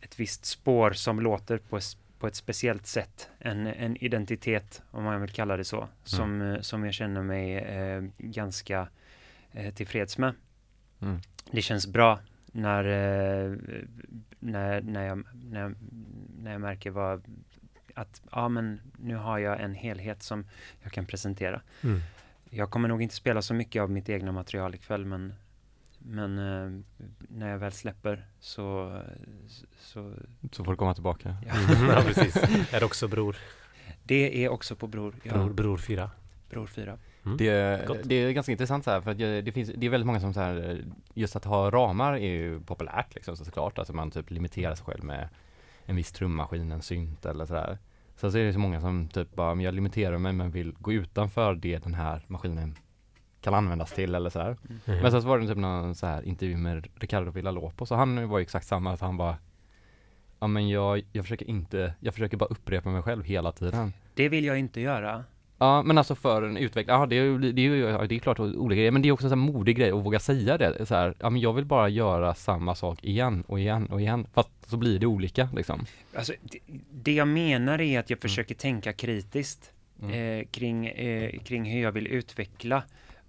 ett 0.00 0.20
visst 0.20 0.44
spår 0.44 0.92
som 0.92 1.20
låter 1.20 1.58
på, 1.58 1.80
på 2.18 2.26
ett 2.26 2.34
speciellt 2.34 2.86
sätt. 2.86 3.30
En, 3.38 3.66
en 3.66 3.96
identitet, 3.96 4.82
om 4.90 5.04
man 5.04 5.20
vill 5.20 5.30
kalla 5.30 5.56
det 5.56 5.64
så, 5.64 5.88
som, 6.04 6.42
eh, 6.42 6.60
som 6.60 6.84
jag 6.84 6.94
känner 6.94 7.22
mig 7.22 7.56
eh, 7.56 8.02
ganska 8.18 8.88
eh, 9.52 9.74
tillfreds 9.74 10.18
med. 10.18 10.34
Mm. 11.02 11.20
Det 11.50 11.62
känns 11.62 11.86
bra 11.86 12.20
när, 12.52 12.84
eh, 12.84 13.56
när, 14.44 14.82
när, 14.82 15.06
jag, 15.06 15.24
när, 15.50 15.60
jag, 15.60 15.74
när 16.38 16.52
jag 16.52 16.60
märker 16.60 16.90
vad, 16.90 17.24
att 17.94 18.22
ja, 18.30 18.48
men 18.48 18.80
nu 18.98 19.16
har 19.16 19.38
jag 19.38 19.60
en 19.60 19.74
helhet 19.74 20.22
som 20.22 20.46
jag 20.82 20.92
kan 20.92 21.06
presentera. 21.06 21.60
Mm. 21.82 22.00
Jag 22.50 22.70
kommer 22.70 22.88
nog 22.88 23.02
inte 23.02 23.14
spela 23.14 23.42
så 23.42 23.54
mycket 23.54 23.82
av 23.82 23.90
mitt 23.90 24.08
egna 24.08 24.32
material 24.32 24.74
ikväll, 24.74 25.04
men, 25.04 25.34
Men 25.98 26.38
eh, 26.38 26.82
när 27.28 27.50
jag 27.50 27.58
väl 27.58 27.72
släpper 27.72 28.26
så, 28.40 29.00
så 29.78 30.14
Så 30.52 30.64
får 30.64 30.72
du 30.72 30.76
komma 30.76 30.94
tillbaka. 30.94 31.36
ja. 31.46 31.54
ja, 31.88 32.02
precis. 32.06 32.36
Är 32.72 32.80
det 32.80 32.86
också 32.86 33.08
Bror? 33.08 33.36
det 34.02 34.44
är 34.44 34.48
också 34.48 34.76
på 34.76 34.86
Bror. 34.86 35.14
Ja, 35.22 35.32
Bror, 35.32 35.52
bror 35.52 35.78
4? 35.78 36.10
Bror 36.50 36.66
4. 36.66 36.98
Mm. 37.24 37.36
Det, 37.36 38.04
det 38.04 38.14
är 38.14 38.32
ganska 38.32 38.52
intressant 38.52 38.84
så 38.84 38.90
här 38.90 39.00
för 39.00 39.10
att 39.10 39.18
det 39.18 39.52
finns, 39.52 39.70
det 39.76 39.86
är 39.86 39.90
väldigt 39.90 40.06
många 40.06 40.20
som 40.20 40.34
så 40.34 40.40
här, 40.40 40.84
just 41.14 41.36
att 41.36 41.44
ha 41.44 41.70
ramar 41.70 42.12
är 42.12 42.32
ju 42.32 42.60
populärt 42.60 43.14
liksom 43.14 43.36
så 43.36 43.44
såklart, 43.44 43.78
alltså 43.78 43.92
man 43.92 44.10
typ 44.10 44.30
limiterar 44.30 44.74
sig 44.74 44.86
själv 44.86 45.04
med 45.04 45.28
en 45.84 45.96
viss 45.96 46.12
trummaskin, 46.12 46.72
en 46.72 46.82
synt 46.82 47.26
eller 47.26 47.46
sådär. 47.46 47.78
Sen 48.16 48.32
så 48.32 48.38
är 48.38 48.44
det 48.44 48.52
så 48.52 48.58
många 48.58 48.80
som 48.80 49.08
typ 49.08 49.34
bara, 49.34 49.62
jag 49.62 49.74
limiterar 49.74 50.18
mig 50.18 50.32
men 50.32 50.50
vill 50.50 50.74
gå 50.78 50.92
utanför 50.92 51.54
det 51.54 51.78
den 51.78 51.94
här 51.94 52.24
maskinen 52.26 52.76
kan 53.40 53.54
användas 53.54 53.92
till 53.92 54.14
eller 54.14 54.30
sådär. 54.30 54.56
Mm. 54.68 55.02
Men 55.02 55.10
sen 55.10 55.22
så 55.22 55.28
var 55.28 55.38
det 55.38 55.46
typ 55.46 55.56
någon 55.56 55.94
så 55.94 56.06
här 56.06 56.22
intervju 56.22 56.56
med 56.56 56.86
Ricardo 56.94 57.30
Villalopos 57.30 57.90
och 57.90 57.98
han 57.98 58.28
var 58.28 58.38
ju 58.38 58.42
exakt 58.42 58.66
samma, 58.66 58.92
att 58.92 59.00
han 59.00 59.16
bara 59.16 59.36
Ja 60.44 60.46
men 60.46 60.68
jag, 60.68 61.02
jag 61.12 61.24
försöker 61.24 61.50
inte, 61.50 61.94
jag 62.00 62.14
försöker 62.14 62.36
bara 62.36 62.46
upprepa 62.46 62.90
mig 62.90 63.02
själv 63.02 63.24
hela 63.24 63.52
tiden. 63.52 63.92
Det 64.14 64.28
vill 64.28 64.44
jag 64.44 64.58
inte 64.58 64.80
göra. 64.80 65.24
Ja 65.58 65.82
men 65.82 65.98
alltså 65.98 66.14
för 66.14 66.42
en 66.42 66.56
utveckling, 66.56 66.96
ja 66.96 67.06
det 67.06 67.18
är 67.18 67.22
ju, 67.22 67.38
det 67.52 67.62
är 67.66 68.08
det 68.08 68.14
är 68.14 68.18
klart 68.18 68.40
olika 68.40 68.76
grejer, 68.78 68.90
men 68.90 69.02
det 69.02 69.08
är 69.08 69.12
också 69.12 69.26
en 69.26 69.30
sån 69.30 69.38
här 69.44 69.52
modig 69.52 69.76
grej 69.76 69.90
att 69.90 70.04
våga 70.04 70.18
säga 70.18 70.58
det 70.58 70.86
så 70.86 70.94
här, 70.94 71.14
ja 71.20 71.30
men 71.30 71.40
jag 71.40 71.52
vill 71.52 71.64
bara 71.64 71.88
göra 71.88 72.34
samma 72.34 72.74
sak 72.74 73.04
igen 73.04 73.44
och 73.46 73.60
igen 73.60 73.86
och 73.86 74.00
igen, 74.00 74.26
fast 74.32 74.50
så 74.66 74.76
blir 74.76 74.98
det 74.98 75.06
olika 75.06 75.48
liksom. 75.56 75.86
Alltså, 76.16 76.32
det, 76.42 76.58
det 76.92 77.12
jag 77.12 77.28
menar 77.28 77.80
är 77.80 77.98
att 78.00 78.10
jag 78.10 78.16
Mm. 78.16 78.20
försöker 78.20 78.54
tänka 78.54 78.92
kritiskt 78.92 79.72
eh, 80.02 80.46
kring, 80.50 80.86
eh, 80.86 81.38
kring 81.44 81.64
hur 81.64 81.82
jag 81.82 81.92
vill 81.92 82.06
utveckla 82.06 82.82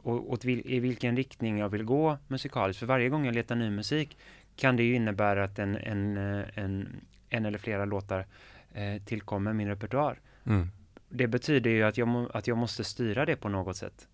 och, 0.04 0.30
och 0.32 0.46
vil, 0.46 0.62
i 0.66 0.80
vilken 0.80 1.16
riktning 1.18 1.58
jag 1.58 1.70
vill 1.70 1.84
gå 1.84 2.18
musikaliskt. 2.28 2.80
För 2.80 2.86
varje 2.88 3.10
gång 3.10 3.26
jag 3.26 3.36
letar 3.36 3.56
ny 3.56 3.70
musik 3.70 4.18
kan 4.56 4.76
det 4.76 4.84
ju 4.84 4.96
innebära 4.96 5.44
att 5.44 5.60
en, 5.60 5.76
en, 5.76 6.18
eh, 6.18 6.46
en, 6.56 6.88
en 7.30 7.46
eller 7.46 7.58
flera 7.58 7.86
låtar 7.86 8.26
eh, 8.74 9.02
tillkommer 9.06 9.54
min 9.54 9.68
repertoar. 9.68 10.20
Mm. 10.46 10.72
Det 11.10 11.28
betyder 11.28 11.70
ju 11.70 11.84
att 11.84 11.98
jag, 11.98 12.30
att 12.34 12.48
jag 12.48 12.58
måste 12.58 12.84
styra 12.84 13.26
det 13.26 13.36
på 13.36 13.50
något 13.50 13.78
sätt. 13.78 14.08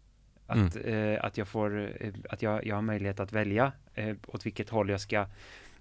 Att, 0.47 0.75
eh, 0.85 1.23
att, 1.23 1.37
jag, 1.37 1.47
får, 1.47 2.03
eh, 2.03 2.13
att 2.29 2.41
jag, 2.41 2.65
jag 2.65 2.75
har 2.75 2.81
möjlighet 2.81 3.19
att 3.19 3.33
välja 3.33 3.71
eh, 3.93 4.15
åt 4.27 4.45
vilket 4.45 4.69
håll 4.69 4.89
jag 4.89 5.01
ska, 5.01 5.27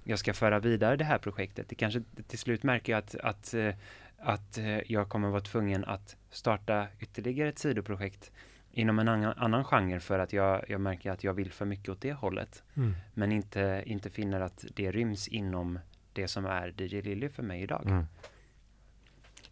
jag 0.05 0.19
ska 0.19 0.35
föra 0.35 0.59
vidare 0.59 0.97
det 0.97 1.05
här 1.05 1.19
projektet. 1.19 1.69
Det 1.69 1.75
kanske 1.75 2.03
till 2.27 2.39
slut 2.39 2.63
märker 2.63 2.93
jag 2.93 2.99
att, 2.99 3.15
att, 3.15 3.55
eh, 3.55 3.75
att 4.19 4.59
eh, 4.59 4.93
jag 4.93 5.09
kommer 5.09 5.29
vara 5.29 5.41
tvungen 5.41 5.85
att 5.85 6.17
starta 6.31 6.87
ytterligare 7.01 7.49
ett 7.49 7.59
sidoprojekt 7.59 8.31
inom 8.73 8.99
en 8.99 9.09
annan, 9.09 9.35
annan 9.37 9.65
genre 9.65 10.01
för 10.01 10.19
att 10.19 10.33
jag, 10.33 10.65
jag 10.69 10.81
märker 10.81 11.11
att 11.11 11.25
jag 11.25 11.35
vill 11.35 11.53
för 11.53 11.65
mycket 11.65 11.89
åt 11.89 12.01
det 12.01 12.13
hållet. 12.13 12.63
Mm. 12.75 12.95
Men 13.15 13.33
inte, 13.33 13.83
inte 13.87 14.11
finner 14.11 14.41
att 14.41 14.65
det 14.75 14.93
ryms 14.93 15.29
inom 15.29 15.79
det 16.13 16.29
som 16.29 16.47
är 16.47 16.83
DJ 16.83 17.03
Lilly 17.03 17.29
för 17.29 17.43
mig 17.43 17.63
idag. 17.63 17.87
Mm. 17.87 18.07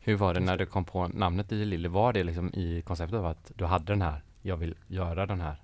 Hur 0.01 0.17
var 0.17 0.35
det 0.35 0.41
när 0.41 0.57
du 0.57 0.67
kom 0.67 0.85
på 0.85 1.09
namnet 1.09 1.53
DJ 1.53 1.65
Lilly? 1.65 1.89
Var 1.89 2.13
det 2.13 2.25
liksom 2.25 2.55
i 2.55 2.83
konceptet 2.83 3.19
av 3.19 3.27
att 3.27 3.53
du 3.57 3.65
hade 3.65 3.85
den 3.93 4.03
här, 4.03 4.23
jag 4.43 4.57
vill 4.57 4.75
göra 4.87 5.27
den 5.27 5.41
här 5.41 5.57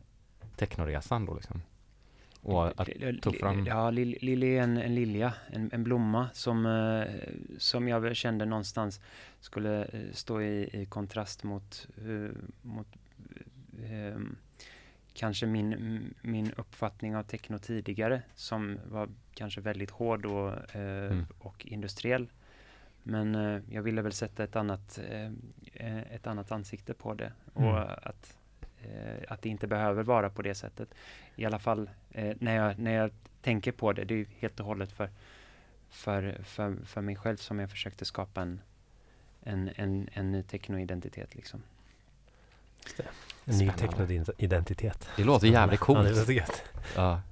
technoresan 0.57 1.27
då 1.27 1.35
liksom? 1.35 1.63
Och 2.41 2.67
att, 2.81 2.89
tog 3.23 3.37
fram- 3.37 3.67
Ja, 3.67 3.91
lill- 3.91 4.19
lilja 4.21 4.59
är 4.61 4.63
en, 4.65 4.77
en 4.77 4.95
lilja, 4.95 5.35
en, 5.53 5.71
en 5.73 5.85
blomma 5.85 6.29
som, 6.33 6.67
eh, 6.67 7.15
som 7.59 7.89
jag 7.89 8.17
kände 8.17 8.45
någonstans 8.45 9.01
skulle 9.41 9.85
eh, 9.85 10.01
stå 10.13 10.43
i, 10.43 10.81
i 10.83 10.87
kontrast 10.87 11.45
mot, 11.45 11.89
eh, 11.99 12.31
mot 12.63 12.87
eh, 13.91 14.21
kanske 15.15 15.47
min, 15.47 16.15
min 16.23 16.53
uppfattning 16.57 17.17
av 17.17 17.23
techno 17.23 17.59
tidigare 17.59 18.23
som 18.35 18.79
var 18.91 19.09
kanske 19.35 19.61
väldigt 19.61 19.91
hård 19.91 20.27
och, 20.27 20.75
eh, 20.75 21.11
Mm. 21.13 21.27
och 21.39 21.67
industriell. 21.67 22.27
Men 23.07 23.35
eh, 23.35 23.61
jag 23.71 23.83
ville 23.83 24.03
väl 24.03 24.13
sätta 24.13 24.45
ett 24.45 24.57
annat, 24.57 24.99
eh, 25.11 25.31
eh, 25.75 25.99
ett 26.15 26.27
annat 26.27 26.53
ansikte 26.53 26.95
på 26.95 27.15
det 27.15 27.33
och 27.55 27.63
Mm. 27.63 27.89
att, 28.03 28.37
eh, 28.83 29.25
att 29.29 29.43
det 29.43 29.49
inte 29.49 29.67
behöver 29.67 30.03
vara 30.03 30.31
på 30.31 30.43
det 30.43 30.55
sättet. 30.55 30.89
I 31.37 31.45
alla 31.45 31.59
fall 31.59 31.91
eh, 32.11 32.37
när, 32.41 32.57
jag, 32.57 32.79
när 32.79 32.93
jag 32.95 33.11
tänker 33.43 33.73
på 33.73 33.93
det, 33.93 34.05
det 34.05 34.15
är 34.15 34.19
ju 34.19 34.27
helt 34.39 34.61
och 34.61 34.67
hållet 34.67 34.93
för, 34.93 35.11
för, 35.91 36.39
för, 36.45 36.77
för 36.85 37.01
mig 37.01 37.17
själv 37.17 37.37
som 37.37 37.59
jag 37.59 37.71
försökte 37.71 38.05
skapa 38.05 38.43
en, 38.43 38.61
en, 39.43 39.71
en, 39.77 40.09
en 40.13 40.33
ny 40.33 40.43
technoidentitet 40.43 41.35
liksom. 41.35 41.63
En 43.45 43.59
ny 43.59 43.69
Spännande. 43.71 43.79
technoidentitet. 43.79 45.09
det 45.17 45.25
låter 45.25 45.47
jävligt 45.47 45.81
Ja, 45.81 45.87
coolt. 45.87 46.09
det 46.09 46.15
låter 46.19 46.33
gött. 46.33 46.63
Ja. 46.97 47.23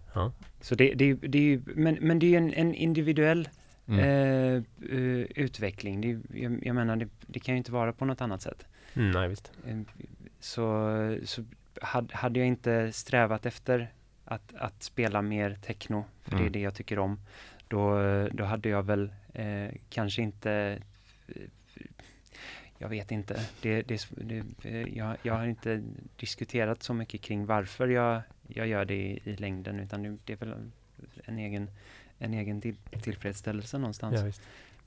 Så 0.61 0.75
det, 0.75 0.95
det, 0.95 1.15
det 1.15 1.39
är 1.39 1.43
ju, 1.43 1.63
men, 1.67 1.95
men 2.01 2.19
det 2.19 2.27
är 2.27 2.31
ju 2.31 2.37
en, 2.37 2.53
en 2.53 2.75
individuell 2.75 3.49
Mm. 3.89 4.01
eh, 4.01 4.63
eh, 4.91 5.27
utveckling. 5.35 6.01
Det, 6.01 6.39
jag, 6.41 6.67
jag 6.67 6.75
menar, 6.77 6.97
det, 6.97 7.09
det 7.27 7.41
kan 7.41 7.55
ju 7.55 7.59
inte 7.59 7.73
vara 7.73 7.93
på 7.93 8.05
något 8.05 8.21
annat 8.21 8.43
sätt. 8.43 8.67
Mm, 8.95 9.11
nej, 9.11 9.29
visst. 9.29 9.53
Eh, 9.67 9.79
Så, 10.41 11.19
så 11.25 11.45
hade, 11.81 12.17
hade 12.17 12.39
jag 12.39 12.49
inte 12.49 12.93
strävat 12.93 13.47
efter 13.47 13.93
att, 14.25 14.55
att 14.55 14.83
spela 14.83 15.23
mer 15.23 15.59
techno, 15.67 16.05
för 16.23 16.31
det 16.31 16.37
är 16.37 16.41
Mm. 16.41 16.53
det 16.53 16.61
jag 16.61 16.75
tycker 16.75 16.99
om, 16.99 17.21
då, 17.69 17.99
då 18.33 18.45
hade 18.45 18.69
jag 18.69 18.83
väl 18.83 19.13
eh, 19.35 19.69
kanske 19.91 20.23
inte 20.23 20.81
eh, 21.29 21.43
jag 22.79 22.89
vet 22.89 23.11
inte. 23.11 23.41
Det, 23.63 23.83
det, 23.83 24.07
det, 24.17 24.45
jag, 24.95 25.17
jag 25.23 25.35
har 25.35 25.47
inte 25.47 25.83
diskuterat 26.17 26.83
så 26.83 26.95
mycket 26.95 27.21
kring 27.21 27.47
varför 27.47 27.89
jag, 27.89 28.23
jag 28.49 28.67
gör 28.67 28.85
det 28.85 28.95
i, 28.95 29.21
i 29.25 29.37
längden, 29.37 29.81
utan 29.81 30.03
det, 30.03 30.17
det 30.25 30.33
är 30.33 30.37
väl 30.37 30.55
en 31.25 31.39
egen, 31.39 31.71
en 32.23 32.35
egen 32.35 32.61
till, 32.61 32.77
tillfredsställelse 33.03 33.79
någonstans. 33.79 34.21
Ja, 34.21 34.25
visst. 34.25 34.43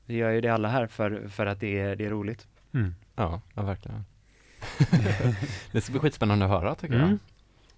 Vi 0.05 0.15
gör 0.15 0.31
ju 0.31 0.41
det 0.41 0.49
alla 0.49 0.67
här 0.67 0.87
för, 0.87 1.27
för 1.27 1.45
att 1.45 1.59
det 1.59 1.79
är, 1.79 1.95
det 1.95 2.05
är 2.05 2.09
roligt. 2.09 2.47
Mm. 2.73 2.95
Ja, 3.15 3.41
ja 3.53 3.63
verkligen. 3.63 4.05
det 5.71 5.81
ska 5.81 5.91
bli 5.91 5.99
skitspännande 5.99 6.45
att 6.45 6.51
höra 6.51 6.75
tycker 6.75 6.95
Mm. 6.95 7.19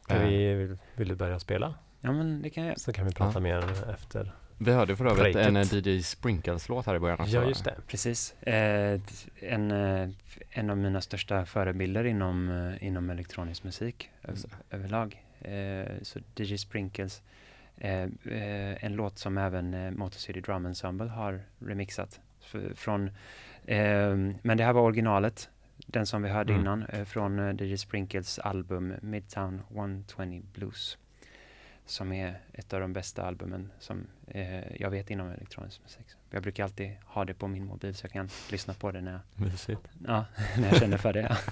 Eh. 0.10 0.30
vi, 0.30 0.54
vill, 0.54 0.78
vill 0.96 1.08
du 1.08 1.16
börja 1.16 1.40
spela? 1.40 1.74
Ja, 2.02 2.12
men 2.12 2.42
det 2.42 2.50
kan 2.50 2.64
jag 2.64 2.80
Så 2.80 2.94
kan 2.94 3.06
vi 3.06 3.14
prata 3.14 3.40
mer 3.40 3.90
efter. 3.90 4.26
jag. 4.26 4.66
Vi 4.66 4.72
hörde 4.72 4.96
för 4.96 5.06
övrigt 5.06 5.36
en 5.36 5.56
eh, 5.56 5.74
DJ 5.74 6.04
Sprinkles-låt 6.04 6.86
här 6.86 6.96
i 6.96 7.00
början 7.00 7.20
också. 7.20 7.36
Ja, 7.36 7.44
just 7.44 7.66
det. 7.66 7.76
Precis. 7.88 8.34
Eh, 8.42 9.02
en, 9.42 9.72
eh, 9.72 10.10
en 10.50 10.70
av 10.70 10.78
mina 10.78 11.02
största 11.02 11.46
förebilder 11.46 12.04
inom, 12.04 12.50
eh, 12.50 12.88
inom 12.88 13.10
elektronisk 13.10 13.64
musik 13.64 14.10
Just 14.28 14.48
överlag. 14.70 15.24
Eh, 15.42 15.86
så 16.02 16.20
DJ 16.36 16.58
Sprinkles. 16.58 17.22
Eh, 17.78 18.04
eh, 18.04 18.84
en 18.86 18.94
låt 18.94 19.18
som 19.18 19.38
även 19.38 19.74
eh, 19.74 19.92
Motor 19.92 20.18
City 20.18 20.42
Drum 20.42 20.66
Ensemble 20.66 21.08
har 21.08 21.42
remixat. 21.60 22.20
Från, 22.76 23.08
eh, 23.66 24.16
men 24.42 24.58
det 24.58 24.64
här 24.64 24.74
var 24.74 24.82
originalet. 24.82 25.50
Den 25.88 26.06
som 26.06 26.22
vi 26.24 26.30
hörde 26.30 26.54
Mm. 26.54 26.62
innan 26.62 27.06
från 27.06 27.58
DJ 27.58 27.78
Sprinkles 27.78 28.40
album 28.40 28.94
Midtown 29.02 29.62
120 29.72 30.42
Blues. 30.54 30.98
Som 31.86 32.12
är 32.14 32.40
ett 32.54 32.74
av 32.74 32.80
de 32.80 32.94
bästa 32.94 33.24
albumen 33.28 33.72
som 33.80 34.08
eh, 34.28 34.82
jag 34.82 34.90
vet 34.90 35.10
inom 35.10 35.30
elektronisk 35.30 35.82
musik. 35.84 36.06
Jag 36.30 36.44
brukar 36.44 36.64
alltid 36.64 36.92
ha 37.06 37.26
det 37.26 37.34
på 37.34 37.48
min 37.48 37.66
mobil 37.66 37.96
så 37.96 38.06
jag 38.06 38.12
kan 38.12 38.30
lyssna 38.52 38.74
på 38.74 38.92
det 38.92 39.02
när 39.02 39.12
jag, 39.12 39.22
ja, 40.08 40.26
när 40.58 40.68
jag 40.68 40.78
känner 40.78 40.98
för 40.98 41.14
det. 41.14 41.22
Ja. 41.30 41.52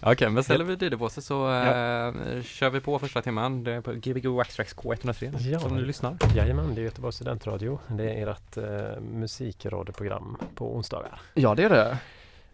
Okej, 0.00 0.30
men 0.30 0.44
ställer 0.44 0.64
vi 0.64 0.86
DJ-båset 0.86 1.24
så 1.24 1.50
eh, 1.50 2.42
kör 2.42 2.70
vi 2.70 2.80
på 2.80 2.98
första 2.98 3.22
timman. 3.22 3.64
Det 3.64 3.72
är 3.72 3.80
på 3.80 3.92
Gbg 3.92 4.26
Waxtrax 4.26 4.74
K103 4.76 5.38
Ja. 5.40 5.60
som 5.60 5.76
du 5.76 5.84
lyssnar. 5.84 6.16
Jajamän, 6.34 6.74
det 6.74 6.80
är 6.80 6.84
Göteborgs 6.84 7.14
studentradio. 7.16 7.78
Det 7.88 8.10
är 8.10 8.26
ert 8.26 8.56
eh, 8.56 9.00
musikradioprogram 9.00 10.36
på 10.54 10.76
onsdagar. 10.76 11.20
Ja, 11.34 11.54
det 11.54 11.62
är 11.64 11.68
det. 11.70 11.98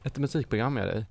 Ett 0.03 0.19
musikprogram 0.19 0.75
med 0.75 0.87
dig. 0.89 1.05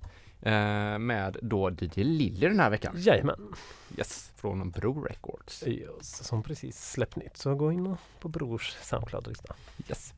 Eh, 0.53 0.97
med 0.99 1.37
då 1.41 1.69
DJ 1.69 2.03
Lilly 2.03 2.47
den 2.47 2.59
här 2.59 2.69
veckan. 2.69 2.93
Jajamän, 2.97 3.53
Yes, 3.97 4.31
från 4.35 4.71
Bro 4.71 5.01
Records. 5.03 5.63
Just, 5.67 6.25
som 6.25 6.43
precis 6.43 6.91
släppt 6.91 7.15
nytt. 7.15 7.37
Så 7.37 7.55
gå 7.55 7.71
in 7.71 7.97
på 8.19 8.27
Brors 8.27 8.75
Soundcloud 8.81 9.23
och 9.23 9.29
lyssna. 9.31 9.55
Yes. 9.89 10.13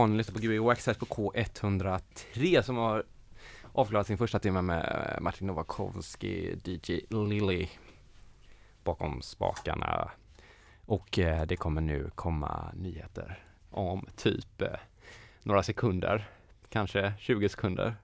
Ja, 0.00 0.06
ni 0.06 0.16
lyssnar 0.16 0.34
på 0.34 0.40
Gbg 0.40 0.60
Wax 0.60 0.86
här 0.86 0.94
på 0.94 1.06
K103 1.06 2.62
som 2.62 2.76
har 2.76 3.04
avklarat 3.72 4.06
sin 4.06 4.18
första 4.18 4.38
timme 4.38 4.62
med 4.62 5.12
eh, 5.14 5.20
Martin 5.20 5.46
Novakovsky, 5.46 6.56
DJ 6.64 7.00
Lilly 7.10 7.68
bakom 8.84 9.22
spakarna. 9.22 10.10
Och 10.84 11.18
eh, 11.18 11.46
det 11.46 11.56
kommer 11.56 11.80
nu 11.80 12.10
komma 12.14 12.72
nyheter 12.74 13.44
om 13.70 14.06
typ 14.16 14.62
eh, 14.62 14.68
några 15.42 15.62
sekunder, 15.62 16.28
kanske 16.68 17.12
20 17.18 17.48
sekunder. 17.48 17.96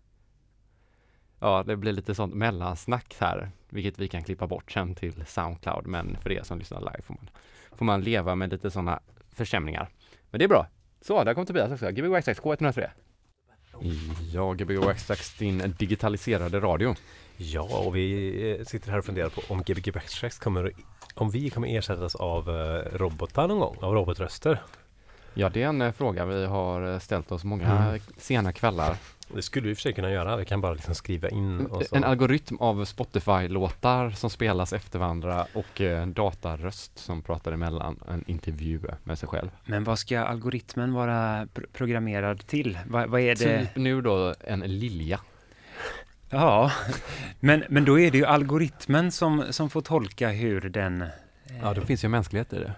Ja, 1.38 1.62
det 1.62 1.76
blir 1.76 1.92
lite 1.92 2.14
sånt 2.14 2.34
mellansnack 2.34 3.16
här, 3.20 3.50
vilket 3.68 3.98
vi 3.98 4.08
kan 4.08 4.22
klippa 4.22 4.46
bort 4.46 4.72
sen 4.72 4.94
till 4.94 5.26
Soundcloud. 5.26 5.86
Men 5.86 6.16
för 6.22 6.32
er 6.32 6.42
som 6.42 6.58
lyssnar 6.58 6.80
live 6.80 7.02
får 7.02 7.14
man, 7.14 7.28
får 7.72 7.84
man 7.84 8.00
leva 8.00 8.34
med 8.34 8.50
lite 8.50 8.70
sådana 8.70 9.00
försämringar. 9.30 9.88
Men 10.30 10.38
det 10.38 10.44
är 10.44 10.48
bra. 10.48 10.66
Så, 11.06 11.24
där 11.24 11.34
kom 11.34 11.46
Tobias 11.46 11.72
också. 11.72 11.90
Gbg 11.90 12.08
Waxtrax 12.08 12.40
K103. 12.40 12.88
Ja, 14.32 14.52
Gbg 14.52 14.76
Waxtrax, 14.78 15.34
din 15.38 15.74
digitaliserade 15.78 16.60
radio. 16.60 16.94
Ja, 17.36 17.78
och 17.86 17.96
vi 17.96 18.56
eh, 18.60 18.64
sitter 18.64 18.90
här 18.90 18.98
och 18.98 19.04
funderar 19.04 19.28
på 19.28 19.40
om 19.48 19.62
Gbg 19.62 19.92
Backtracks 19.92 20.38
kommer 20.38 20.72
om 21.14 21.30
vi 21.30 21.50
kommer 21.50 21.68
ersättas 21.68 22.14
av 22.14 22.48
eh, 22.50 22.96
robotar 22.98 23.48
någon 23.48 23.58
gång, 23.58 23.76
av 23.80 23.94
robotröster. 23.94 24.62
Ja, 25.34 25.48
det 25.48 25.62
är 25.62 25.68
en 25.68 25.82
eh, 25.82 25.92
fråga 25.92 26.24
vi 26.24 26.44
har 26.46 26.98
ställt 26.98 27.32
oss 27.32 27.44
många 27.44 27.88
Mm. 27.88 28.00
sena 28.16 28.52
kvällar. 28.52 28.96
Det 29.34 29.42
skulle 29.42 29.68
vi 29.68 29.74
för 29.74 29.82
sig 29.82 29.92
kunna 29.92 30.10
göra. 30.10 30.36
Vi 30.36 30.44
kan 30.44 30.60
bara 30.60 30.74
liksom 30.74 30.94
skriva 30.94 31.28
in 31.28 31.66
och 31.66 31.84
så. 31.86 31.96
En 31.96 32.04
algoritm 32.04 32.56
av 32.60 32.84
Spotify-låtar 32.84 34.10
som 34.10 34.30
spelas 34.30 34.72
efter 34.72 34.98
varandra 34.98 35.46
och 35.54 35.80
eh, 35.80 36.02
en 36.02 36.12
dataröst 36.12 36.98
som 36.98 37.22
pratar 37.22 37.52
emellan 37.52 38.00
en 38.08 38.24
intervju 38.26 38.80
med 39.04 39.18
sig 39.18 39.28
själv. 39.28 39.48
Men 39.64 39.84
vad 39.84 39.98
ska 39.98 40.20
algoritmen 40.20 40.92
vara 40.92 41.44
pr- 41.44 41.66
programmerad 41.72 42.46
till? 42.46 42.78
Vad, 42.86 43.08
vad 43.08 43.20
är 43.20 43.34
det? 43.34 43.60
Typ 43.66 43.76
nu 43.76 44.00
då 44.00 44.34
en 44.40 44.60
lilja. 44.60 45.20
Ja, 46.30 46.72
men, 47.40 47.64
men 47.68 47.84
då 47.84 48.00
är 48.00 48.10
det 48.10 48.18
ju 48.18 48.24
algoritmen 48.26 49.12
som, 49.12 49.44
som 49.50 49.70
får 49.70 49.80
tolka 49.82 50.28
hur 50.28 50.60
den... 50.60 51.02
eh, 51.02 51.08
Ja, 51.62 51.74
det 51.74 51.80
finns 51.80 52.04
ju 52.04 52.08
mänsklighet 52.08 52.52
i 52.52 52.58
det. 52.58 52.72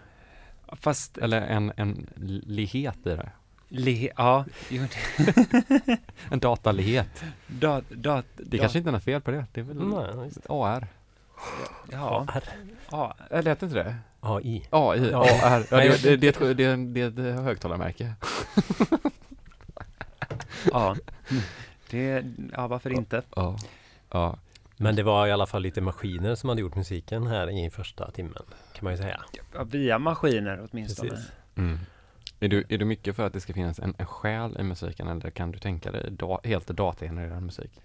Fast... 0.81 1.19
Eller 1.19 1.41
en, 1.43 1.73
en 1.77 2.07
lihet 2.47 2.99
i 3.07 3.09
det. 3.11 3.31
Le, 3.69 4.13
ja, 4.17 4.45
det, 4.69 5.99
En 6.31 6.39
datalighet. 6.39 7.25
dat, 7.47 7.85
dat, 7.91 8.25
Det 8.37 8.59
kanske 8.59 8.79
inte 8.79 8.91
är 8.91 8.93
något 8.93 9.05
fel 9.05 9.21
på 9.21 9.31
det. 9.31 9.45
Det 9.53 9.61
är 9.61 9.65
väl 9.65 9.77
Nej, 9.77 10.25
just 10.25 10.39
AR. 10.51 10.87
Ja, 11.93 12.27
AR. 12.29 12.43
ja, 12.91 13.15
Eller 13.31 13.51
heter 13.51 13.67
inte 13.67 13.79
det? 13.79 13.97
AI. 14.21 14.63
AI, 14.71 15.11
Ja. 15.11 15.27
AR. 15.43 15.65
Ja, 15.71 15.77
det, 15.77 16.03
det, 16.03 16.17
det, 16.17 16.27
är 16.41 16.51
ett- 16.51 16.57
det, 16.57 16.65
är 16.65 16.73
en- 16.73 16.95
det 16.95 17.01
är 17.01 17.09
ett 17.35 17.41
högtalarmärke. 17.45 18.13
ja. 20.73 20.97
Det, 21.91 22.25
ja, 22.53 22.67
varför 22.67 22.91
inte? 22.93 23.23
Ja. 23.37 23.57
Ja. 24.11 24.39
Men 24.77 24.97
det 24.97 25.03
var 25.03 25.27
i 25.27 25.33
alla 25.33 25.47
fall 25.47 25.63
lite 25.63 25.81
maskiner 25.81 26.35
som 26.35 26.49
hade 26.49 26.61
gjort 26.61 26.75
musiken 26.77 27.27
här 27.27 27.67
i 27.67 27.71
första 27.71 28.11
timmen. 28.11 28.43
Kan 28.73 28.85
man 28.85 28.93
ju 28.93 28.97
säga. 28.97 29.21
Ja, 29.55 29.65
via 29.65 29.99
maskiner 29.99 30.69
åtminstone. 30.71 31.11
Precis. 31.11 31.27
Mm. 31.57 31.79
Är, 32.41 32.49
du, 32.49 32.65
är 32.69 32.79
du 32.79 32.85
mycket 32.85 33.17
för 33.17 33.27
att 33.27 33.33
det 33.33 33.41
ska 33.41 33.53
finnas 33.53 33.79
en, 33.79 33.95
en 33.99 34.07
själ 34.07 34.57
i 34.61 34.63
musiken 34.63 35.09
eller 35.09 35.31
kan 35.31 35.51
du 35.53 35.59
tänka 35.59 35.91
dig 35.93 36.11
da, 36.11 36.41
helt 36.45 36.67
datagenererad 36.67 37.43
musik? 37.43 37.81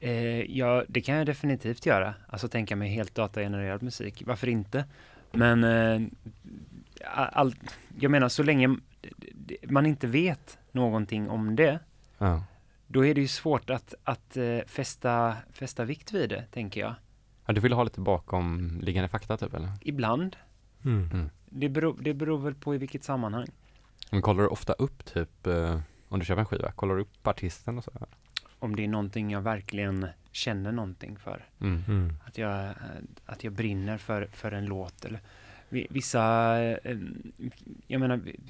Eh, 0.00 0.40
ja, 0.58 0.84
det 0.88 1.00
kan 1.00 1.16
jag 1.16 1.26
definitivt 1.26 1.86
göra. 1.86 2.14
Alltså 2.28 2.48
tänka 2.48 2.76
mig 2.76 2.88
helt 2.88 3.14
datagenererad 3.14 3.82
musik. 3.82 4.22
Varför 4.26 4.48
inte? 4.48 4.84
Men 5.32 5.64
eh, 5.64 6.00
all, 7.32 7.54
jag 7.98 8.10
menar, 8.10 8.28
så 8.28 8.42
länge 8.42 8.76
man 9.62 9.86
inte 9.86 10.06
vet 10.06 10.58
någonting 10.72 11.30
om 11.30 11.56
det, 11.56 11.78
Ja. 12.18 12.44
då 12.86 13.06
är 13.06 13.14
det 13.14 13.20
ju 13.20 13.28
svårt 13.28 13.70
att, 13.70 13.94
att 14.04 14.36
eh, 14.36 14.58
fästa, 14.66 15.36
fästa 15.52 15.84
vikt 15.84 16.12
vid 16.12 16.28
det, 16.30 16.44
tänker 16.50 16.80
jag. 16.80 16.94
ja. 17.46 17.52
Du 17.52 17.60
vill 17.60 17.72
ha 17.72 17.84
lite 17.84 18.00
bakomliggande 18.00 19.08
fakta 19.08 19.36
typ 19.36 19.54
eller? 19.54 19.70
Ibland. 19.80 20.36
Mm. 20.84 21.30
Det 21.46 21.68
beror, 21.68 21.96
det 22.00 22.14
beror 22.14 22.38
väl 22.38 22.54
på 22.54 22.74
i 22.74 22.78
vilket 22.78 23.04
sammanhang. 23.04 23.46
Men 24.12 24.22
kollar 24.22 24.42
du 24.42 24.48
ofta 24.48 24.72
upp 24.72 25.04
typ, 25.04 25.46
eh, 25.46 25.80
om 26.08 26.18
du 26.18 26.24
köper 26.24 26.40
en 26.40 26.46
skiva, 26.46 26.72
kollar 26.72 26.94
du 26.94 27.00
upp 27.02 27.26
artisten 27.26 27.78
och 27.78 27.84
så? 27.84 27.92
Om 28.58 28.76
det 28.76 28.84
är 28.84 28.88
någonting 28.88 29.30
jag 29.30 29.40
verkligen 29.40 30.06
känner 30.32 30.72
någonting 30.72 31.16
för. 31.18 31.44
Mm. 31.60 31.84
Mm. 31.88 32.12
Att 32.26 32.38
jag, 32.38 32.74
att 33.26 33.44
jag 33.44 33.52
brinner 33.52 33.98
för, 33.98 34.28
för 34.32 34.52
en 34.52 34.66
låt. 34.66 35.04
Eller 35.04 35.20
vi- 35.68 35.86
vissa, 35.90 36.54
eh, 36.62 36.96
jag 37.86 38.00
menar, 38.00 38.16
vi- 38.16 38.40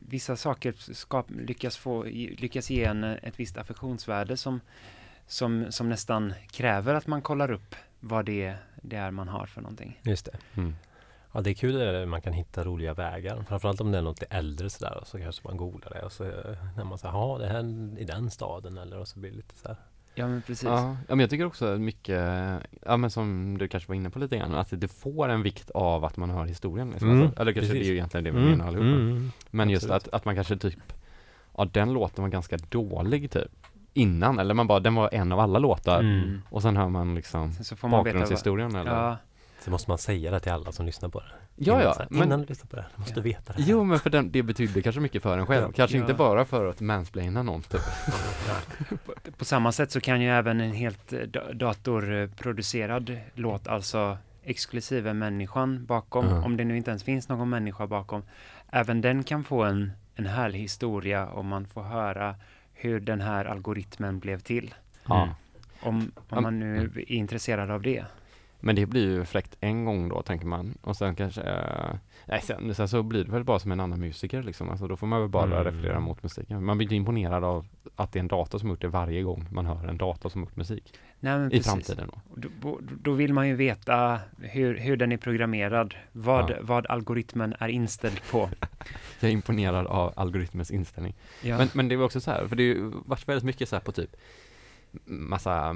vissa 0.00 0.36
saker 0.36 0.72
skap, 0.92 1.26
lyckas, 1.30 1.76
få, 1.76 2.02
lyckas 2.38 2.70
ge 2.70 2.84
en 2.84 3.04
ett 3.04 3.40
visst 3.40 3.58
affektionsvärde 3.58 4.36
som, 4.36 4.60
som, 5.26 5.66
som 5.72 5.88
nästan 5.88 6.34
kräver 6.50 6.94
att 6.94 7.06
man 7.06 7.22
kollar 7.22 7.50
upp 7.50 7.74
vad 8.00 8.24
det 8.26 8.42
är, 8.42 8.56
det 8.82 8.96
är 8.96 9.10
man 9.10 9.28
har 9.28 9.46
för 9.46 9.60
någonting. 9.60 10.00
Just 10.02 10.24
det. 10.24 10.38
Mm. 10.60 10.74
Ja, 11.32 11.40
det 11.40 11.50
är 11.50 11.54
kul 11.54 11.78
när 11.78 12.06
man 12.06 12.20
kan 12.22 12.32
hitta 12.32 12.64
roliga 12.64 12.94
vägar. 12.94 13.44
Framförallt 13.48 13.80
om 13.80 13.92
det 13.92 13.98
är 13.98 14.02
något 14.02 14.22
äldre 14.30 14.70
sådär. 14.70 15.02
Så 15.06 15.18
kanske 15.18 15.48
man 15.48 15.56
googlar 15.56 15.90
det 15.90 16.02
och 16.02 16.12
så 16.12 16.24
eh, 16.24 16.30
när 16.76 16.84
man 16.84 16.98
säger 16.98 17.14
ja 17.14 17.38
det 17.40 17.46
här 17.46 17.58
är 17.58 17.98
i 17.98 18.04
den 18.04 18.30
staden 18.30 18.78
eller 18.78 18.98
och 18.98 19.08
så 19.08 19.18
blir 19.18 19.30
det 19.30 19.36
lite 19.36 19.54
så 19.58 19.68
här. 19.68 19.76
Ja, 20.14 20.26
men 20.28 20.42
precis. 20.42 20.62
Ja, 20.68 20.96
ja, 21.08 21.14
men 21.14 21.20
jag 21.20 21.30
tycker 21.30 21.44
också 21.46 21.64
mycket, 21.78 22.20
ja 22.86 22.96
men 22.96 23.10
som 23.10 23.56
du 23.58 23.68
kanske 23.68 23.88
var 23.88 23.94
inne 23.94 24.10
på 24.10 24.18
lite 24.18 24.36
grann, 24.36 24.54
att 24.54 24.68
det 24.80 24.88
får 24.88 25.28
en 25.28 25.42
vikt 25.42 25.70
av 25.70 26.04
att 26.04 26.16
man 26.16 26.30
hör 26.30 26.44
historien. 26.44 26.90
Liksom. 26.90 27.10
Mm, 27.10 27.22
Alltså, 27.22 27.40
eller 27.42 27.52
kanske 27.52 27.72
precis. 27.72 27.82
det 27.86 27.88
är 27.88 27.90
ju 27.90 27.96
egentligen 27.96 28.24
det 28.24 28.30
vi 28.30 28.38
menar 28.50 28.66
allihopa. 28.66 28.86
mm. 28.88 29.32
Men 29.50 29.70
just 29.70 29.90
att, 29.90 30.08
att 30.08 30.24
man 30.24 30.34
kanske 30.34 30.56
typ, 30.56 30.92
ja 31.56 31.64
den 31.64 31.92
låten 31.92 32.22
var 32.24 32.28
ganska 32.30 32.56
dålig 32.56 33.30
typ, 33.30 33.66
innan, 33.92 34.38
eller 34.38 34.54
man 34.54 34.66
bara, 34.66 34.80
den 34.80 34.94
var 34.94 35.14
en 35.14 35.32
av 35.32 35.40
alla 35.40 35.58
låtar, 35.58 36.00
Mm. 36.00 36.42
och 36.50 36.62
sen 36.62 36.76
hör 36.76 36.88
man 36.88 37.14
liksom 37.14 37.52
Sen 37.52 37.64
så 37.64 37.76
får 37.76 37.88
man 37.88 38.04
veta 38.04 38.14
vad, 38.14 38.20
bakgrundshistorien 38.22 38.74
eller? 38.74 38.90
ja, 38.94 39.16
Så 39.64 39.70
måste 39.70 39.90
man 39.90 39.98
säga 39.98 40.30
det 40.30 40.40
till 40.40 40.52
alla 40.52 40.72
som 40.72 40.86
lyssnar 40.86 41.08
på 41.08 41.20
det. 41.20 41.26
Ja, 41.56 41.82
ja, 41.82 41.94
här, 41.98 42.06
men- 42.10 42.22
Innan 42.22 42.40
du 42.40 42.46
lyssnar 42.46 42.66
på 42.66 42.76
det. 42.76 42.86
Du 42.96 43.00
måste 43.00 43.18
Ja. 43.20 43.22
veta 43.22 43.52
det 43.52 43.62
här. 43.62 43.70
Jo 43.70 43.84
men 43.84 43.98
för 43.98 44.10
den, 44.10 44.32
det 44.32 44.42
betydde 44.42 44.82
kanske 44.82 45.00
mycket 45.00 45.22
för 45.22 45.38
en 45.38 45.46
själv, 45.46 45.62
Ja. 45.66 45.72
kanske 45.72 45.96
Ja. 45.96 46.00
inte 46.02 46.14
bara 46.14 46.44
för 46.44 46.66
att 46.70 46.80
mansplaina 46.80 47.42
någon 47.42 47.62
typ. 47.62 47.80
på, 49.06 49.30
på 49.36 49.44
samma 49.44 49.72
sätt 49.72 49.90
så 49.90 50.00
kan 50.00 50.20
ju 50.20 50.28
även 50.30 50.60
en 50.60 50.72
helt 50.72 51.12
eh, 51.12 51.18
da- 51.18 51.52
datorproducerad 51.52 53.18
låt, 53.34 53.68
alltså 53.68 54.18
exklusive 54.44 55.12
människan 55.14 55.84
bakom, 55.86 56.26
Ja. 56.28 56.44
om 56.44 56.56
det 56.56 56.64
nu 56.64 56.76
inte 56.76 56.90
ens 56.90 57.04
finns 57.04 57.28
någon 57.28 57.48
människa 57.48 57.86
bakom, 57.86 58.22
även 58.70 59.00
den 59.00 59.24
kan 59.24 59.44
få 59.44 59.62
en, 59.64 59.92
en 60.14 60.26
härlig 60.26 60.58
historia 60.58 61.26
om 61.28 61.46
man 61.46 61.66
får 61.66 61.82
höra 61.82 62.34
hur 62.74 63.00
den 63.00 63.20
här 63.20 63.44
algoritmen 63.44 64.18
blev 64.18 64.38
till. 64.40 64.74
Mm. 65.10 65.28
Om, 65.82 66.12
om 66.28 66.42
man 66.42 66.58
nu 66.60 66.82
är 66.96 67.12
intresserad 67.12 67.70
av 67.70 67.82
det. 67.82 68.04
Men 68.60 68.76
det 68.76 68.86
blir 68.86 69.06
ju 69.06 69.24
fräckt 69.24 69.56
en 69.60 69.84
gång 69.84 70.08
då, 70.08 70.22
tänker 70.22 70.46
man. 70.46 70.74
Och 70.82 70.96
sen 70.96 71.14
kanske, 71.14 71.40
eh, 71.42 71.94
nej 72.26 72.40
sen, 72.42 72.74
sen 72.74 72.88
så 72.88 73.02
blir 73.02 73.24
det 73.24 73.30
väl 73.32 73.44
bara 73.44 73.58
som 73.58 73.72
en 73.72 73.80
annan 73.80 74.00
musiker 74.00 74.42
liksom. 74.42 74.70
Alltså 74.70 74.86
då 74.86 74.96
får 74.96 75.06
man 75.06 75.20
väl 75.20 75.28
bara 75.28 75.44
Mm. 75.60 75.64
referera 75.64 76.00
mot 76.00 76.22
musiken. 76.22 76.64
Man 76.64 76.78
blir 76.78 76.84
inte 76.86 76.94
imponerad 76.94 77.44
av 77.44 77.66
att 77.96 78.12
det 78.12 78.18
är 78.18 78.20
en 78.20 78.28
dator 78.28 78.58
som 78.58 78.68
gjort 78.68 78.80
det 78.80 78.88
varje 78.88 79.22
gång 79.22 79.46
man 79.50 79.66
hör 79.66 79.88
en 79.88 79.96
dator 79.96 80.28
som 80.28 80.40
gjort 80.40 80.56
musik. 80.56 80.94
Nej, 81.20 81.46
I 81.46 81.50
precis. 81.50 81.66
framtiden 81.66 82.10
då. 82.14 82.20
Då, 82.60 82.78
då- 83.02 83.12
vill 83.12 83.32
man 83.34 83.48
ju 83.48 83.54
veta 83.54 84.20
hur, 84.38 84.78
hur 84.78 84.96
den 84.96 85.12
är 85.12 85.16
programmerad, 85.16 85.94
vad, 86.12 86.50
Ja. 86.50 86.56
vad 86.60 86.86
algoritmen 86.86 87.54
är 87.58 87.68
inställd 87.68 88.20
på. 88.30 88.50
Jag 89.20 89.28
är 89.28 89.32
imponerad 89.34 89.86
av 89.86 90.12
algoritmens 90.16 90.70
inställning. 90.70 91.14
Ja. 91.42 91.58
Men, 91.58 91.68
men 91.74 91.88
det 91.88 91.96
var 91.96 92.04
också 92.04 92.20
så 92.20 92.30
här, 92.30 92.46
för 92.48 92.56
det 92.56 92.62
har 92.62 92.68
ju 92.74 92.92
varit 93.06 93.28
väldigt 93.28 93.44
mycket 93.44 93.68
så 93.68 93.76
här 93.76 93.80
på 93.80 93.92
typ 93.92 94.16
massa 95.04 95.72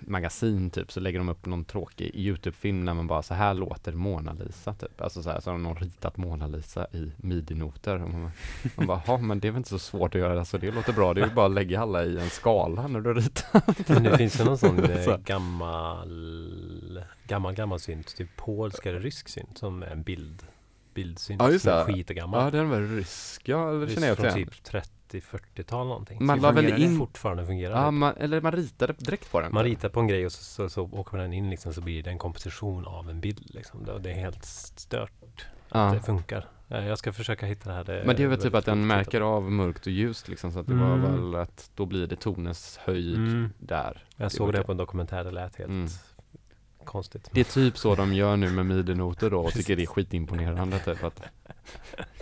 musikmagasin 0.00 0.70
typ, 0.70 0.92
så 0.92 1.00
lägger 1.00 1.18
de 1.18 1.28
upp 1.28 1.46
någon 1.46 1.64
tråkig 1.64 2.10
Youtube-film 2.14 2.84
när 2.84 2.94
man 2.94 3.06
bara 3.06 3.22
så 3.22 3.34
här 3.34 3.54
låter 3.54 3.92
Mona 3.92 4.32
Lisa 4.32 4.74
typ. 4.74 5.00
Alltså 5.00 5.22
så 5.22 5.30
här, 5.30 5.40
så 5.40 5.50
har 5.50 5.58
någon 5.58 5.76
ritat 5.76 6.16
Mona 6.16 6.46
Lisa 6.46 6.86
i 6.92 7.12
midi-noter. 7.16 8.02
Och 8.02 8.10
man, 8.10 8.30
man 8.76 8.86
bara, 8.86 9.02
ja 9.06 9.16
men 9.18 9.40
det 9.40 9.48
är 9.48 9.52
väl 9.52 9.58
inte 9.58 9.70
så 9.70 9.78
svårt 9.78 10.14
att 10.14 10.20
göra, 10.20 10.38
alltså 10.38 10.58
det 10.58 10.70
låter 10.70 10.92
bra, 10.92 11.14
det 11.14 11.20
är 11.20 11.26
ju 11.26 11.34
bara 11.34 11.46
att 11.46 11.52
lägga 11.52 11.80
alla 11.80 12.04
i 12.04 12.18
en 12.18 12.30
skala 12.30 12.86
när 12.86 13.00
du 13.00 13.14
ritar. 13.14 13.92
Men 13.92 14.02
det 14.02 14.16
finns 14.18 14.40
ju 14.40 14.44
någon 14.44 14.58
sån 14.58 14.84
eh, 14.90 15.04
Så. 15.04 15.16
gammal, 15.24 17.02
gammal, 17.26 17.54
gammal 17.54 17.80
synt. 17.80 18.16
Typ 18.16 18.36
polsk 18.36 18.86
eller 18.86 19.00
rysk 19.00 19.28
synt 19.28 19.58
som 19.58 19.82
en 19.82 20.02
bild. 20.02 20.42
Bildsynt. 20.94 21.42
Ja, 21.42 21.50
just 21.50 21.64
som 21.64 21.72
är 21.72 21.86
det. 21.86 21.92
skitgammal. 21.92 22.44
Ja 22.44 22.50
den 22.50 22.70
var 22.70 22.80
rysk, 22.80 23.48
ja 23.48 23.70
det 23.70 23.94
känner 23.94 24.08
jag 24.08 24.16
från 24.16 24.32
till. 24.32 24.46
typ 24.46 24.64
30-40-tal 25.12 25.86
någonting. 25.88 26.24
Man 26.26 26.40
la 26.40 26.52
väl 26.52 26.64
det 26.64 26.78
in- 26.80 26.98
fortfarande 26.98 27.46
fungerar 27.46 27.78
Ja, 27.80 27.84
det. 27.84 27.90
man, 27.90 28.14
eller 28.16 28.40
man 28.40 28.52
ritade 28.52 28.92
direkt 28.98 29.30
på 29.32 29.40
den. 29.40 29.52
Man 29.54 29.64
ritar 29.64 29.88
på 29.88 30.00
en 30.00 30.06
grej 30.08 30.26
och 30.26 30.32
så, 30.32 30.44
så, 30.44 30.68
så 30.68 30.82
åker 30.92 31.12
man 31.16 31.20
den 31.22 31.32
in 31.32 31.50
liksom 31.50 31.72
så 31.74 31.80
blir 31.80 32.02
det 32.02 32.10
en 32.10 32.18
komposition 32.18 32.84
av 32.86 33.10
en 33.10 33.20
bild 33.20 33.50
liksom. 33.54 33.84
Det, 33.84 33.98
det 33.98 34.10
är 34.10 34.14
helt 34.14 34.44
stört. 34.44 35.46
ja. 35.72 35.90
Det 35.94 36.00
funkar. 36.00 36.46
Eh, 36.68 36.86
Jag 36.88 36.98
ska 36.98 37.12
försöka 37.12 37.46
hitta 37.46 37.68
det 37.70 37.76
här. 37.76 37.84
Det 37.84 38.02
Men 38.06 38.16
det 38.16 38.22
är 38.22 38.26
väl 38.26 38.42
typ 38.42 38.54
att 38.54 38.64
den 38.64 38.86
märker 38.86 39.20
av 39.20 39.50
mörkt 39.52 39.86
och 39.86 39.92
ljust 39.92 40.28
liksom, 40.28 40.52
så 40.52 40.58
att 40.58 40.66
det 40.66 40.74
var 40.74 40.94
Mm. 40.94 41.12
väl 41.30 41.34
att 41.40 41.70
då 41.74 41.86
blir 41.86 42.06
det 42.06 42.16
tonens 42.16 42.76
höjd 42.82 43.16
Mm. 43.16 43.50
där. 43.58 44.04
Jag 44.16 44.32
såg 44.32 44.52
det 44.52 44.62
på 44.62 44.72
en 44.72 44.78
dokumentär, 44.78 45.24
det 45.24 45.30
lät 45.30 45.56
helt 45.56 45.70
Mm. 45.70 45.88
konstigt. 46.84 47.28
Det 47.32 47.40
är 47.40 47.44
typ 47.44 47.78
så 47.78 47.94
de 47.94 48.12
gör 48.14 48.36
nu 48.36 48.50
med 48.50 48.66
midi-noter 48.66 49.30
då 49.30 49.40
och 49.40 49.52
tycker 49.52 49.76
det 49.76 49.82
är 49.82 49.86
skitimponerande 49.86 50.78
typ 50.78 51.04
att 51.04 51.22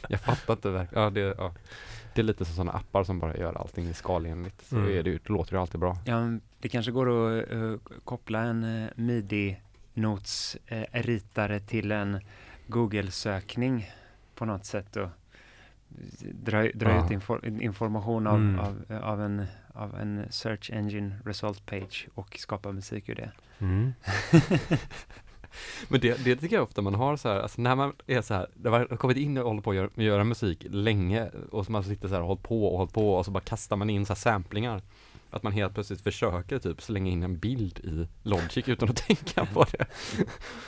Jag 0.09 0.21
fattar 0.21 0.55
inte 0.55 0.71
verkligen, 0.71 1.05
ja 1.05 1.11
det, 1.11 1.21
ja 1.21 1.55
det 2.17 2.23
är 2.23 2.25
lite 2.25 2.45
som 2.45 2.55
sådana 2.55 2.73
appar 2.73 3.05
som 3.05 3.19
bara 3.19 3.37
gör 3.37 3.55
allting 3.55 3.95
skalenligt. 3.95 4.63
Så 4.67 4.77
Mm. 4.77 4.89
är 4.99 5.03
det, 5.03 5.13
det 5.13 5.29
låter 5.29 5.53
ju 5.53 5.59
alltid 5.61 5.81
bra. 5.81 5.97
Ja, 6.05 6.31
det 6.61 6.69
kanske 6.69 6.93
går 6.93 7.09
att 7.41 7.53
eh, 7.53 7.75
koppla 8.05 8.41
en 8.43 8.65
uh, 8.65 8.89
midi-nots-ritare 8.95 11.61
till 11.61 11.93
en 11.93 12.21
Google-sökning 12.67 13.91
på 14.35 14.45
något 14.45 14.65
sätt 14.65 14.97
och 14.97 15.09
dra, 16.33 16.63
dra 16.75 16.91
Ja. 16.91 17.05
ut 17.05 17.11
infor, 17.11 17.47
information 17.63 18.27
av, 18.27 18.37
Mm. 18.37 18.59
av, 18.61 18.83
av, 19.03 19.23
en, 19.23 19.47
av 19.75 19.95
en 20.01 20.27
search 20.31 20.71
engine 20.73 21.15
result 21.25 21.67
page 21.67 22.09
och 22.15 22.37
skapa 22.39 22.73
musik 22.73 23.09
ur 23.09 23.15
det. 23.15 23.31
Mm. 23.59 23.93
Men 25.89 26.01
det, 26.01 26.25
det 26.25 26.37
tycker 26.37 26.57
jag 26.57 26.63
ofta 26.63 26.83
man 26.83 26.95
har 26.95 27.17
så 27.17 27.29
här, 27.29 27.41
alltså 27.41 27.61
när 27.63 27.77
man 27.77 27.93
är 28.07 28.23
så 28.23 28.35
här, 28.35 28.47
när 28.55 28.71
man 28.71 28.81
har 28.91 28.97
kommit 28.97 29.17
in 29.17 29.39
och 29.39 29.45
håller 29.49 29.63
på 29.63 29.71
att 29.71 29.77
göra, 29.77 29.91
göra 29.95 30.25
musik 30.25 30.67
länge 30.71 31.29
och 31.51 31.67
så 31.67 31.73
man 31.73 31.85
sitter 31.85 32.09
så 32.09 32.15
här 32.15 32.21
och 32.21 32.27
hållit 32.29 32.43
på 32.43 32.67
och 32.67 32.79
hållit 32.79 32.93
på 32.95 33.15
och 33.15 33.25
så 33.25 33.31
bara 33.31 33.41
kastar 33.41 33.77
man 33.77 33.91
in 33.91 34.07
så 34.07 34.13
här 34.13 34.19
samplingar. 34.19 34.83
Att 35.31 35.43
man 35.43 35.53
helt 35.53 35.75
plötsligt 35.75 36.01
försöker 36.01 36.59
typ 36.59 36.83
slänga 36.83 37.11
in 37.11 37.23
en 37.23 37.39
bild 37.39 37.79
i 37.79 38.09
Logic 38.23 38.69
utan 38.69 38.89
att 38.89 38.97
tänka 39.07 39.47
på 39.47 39.67
det. 39.73 39.87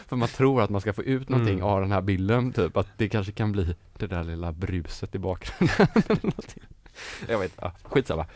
För 0.08 0.16
man 0.16 0.28
tror 0.28 0.62
att 0.62 0.70
man 0.70 0.80
ska 0.80 0.92
få 0.92 1.02
ut 1.02 1.28
någonting 1.28 1.54
Mm. 1.54 1.66
av 1.66 1.80
den 1.80 1.92
här 1.92 2.00
bilden, 2.00 2.52
typ 2.52 2.76
att 2.76 2.88
det 2.96 3.08
kanske 3.08 3.32
kan 3.32 3.52
bli 3.52 3.74
det 3.98 4.06
där 4.06 4.24
lilla 4.24 4.52
bruset 4.52 5.14
i 5.14 5.18
bakgrunden. 5.18 6.32
jag 7.28 7.38
vet 7.38 7.52
ja, 7.60 7.72
skitsamma. 7.82 8.26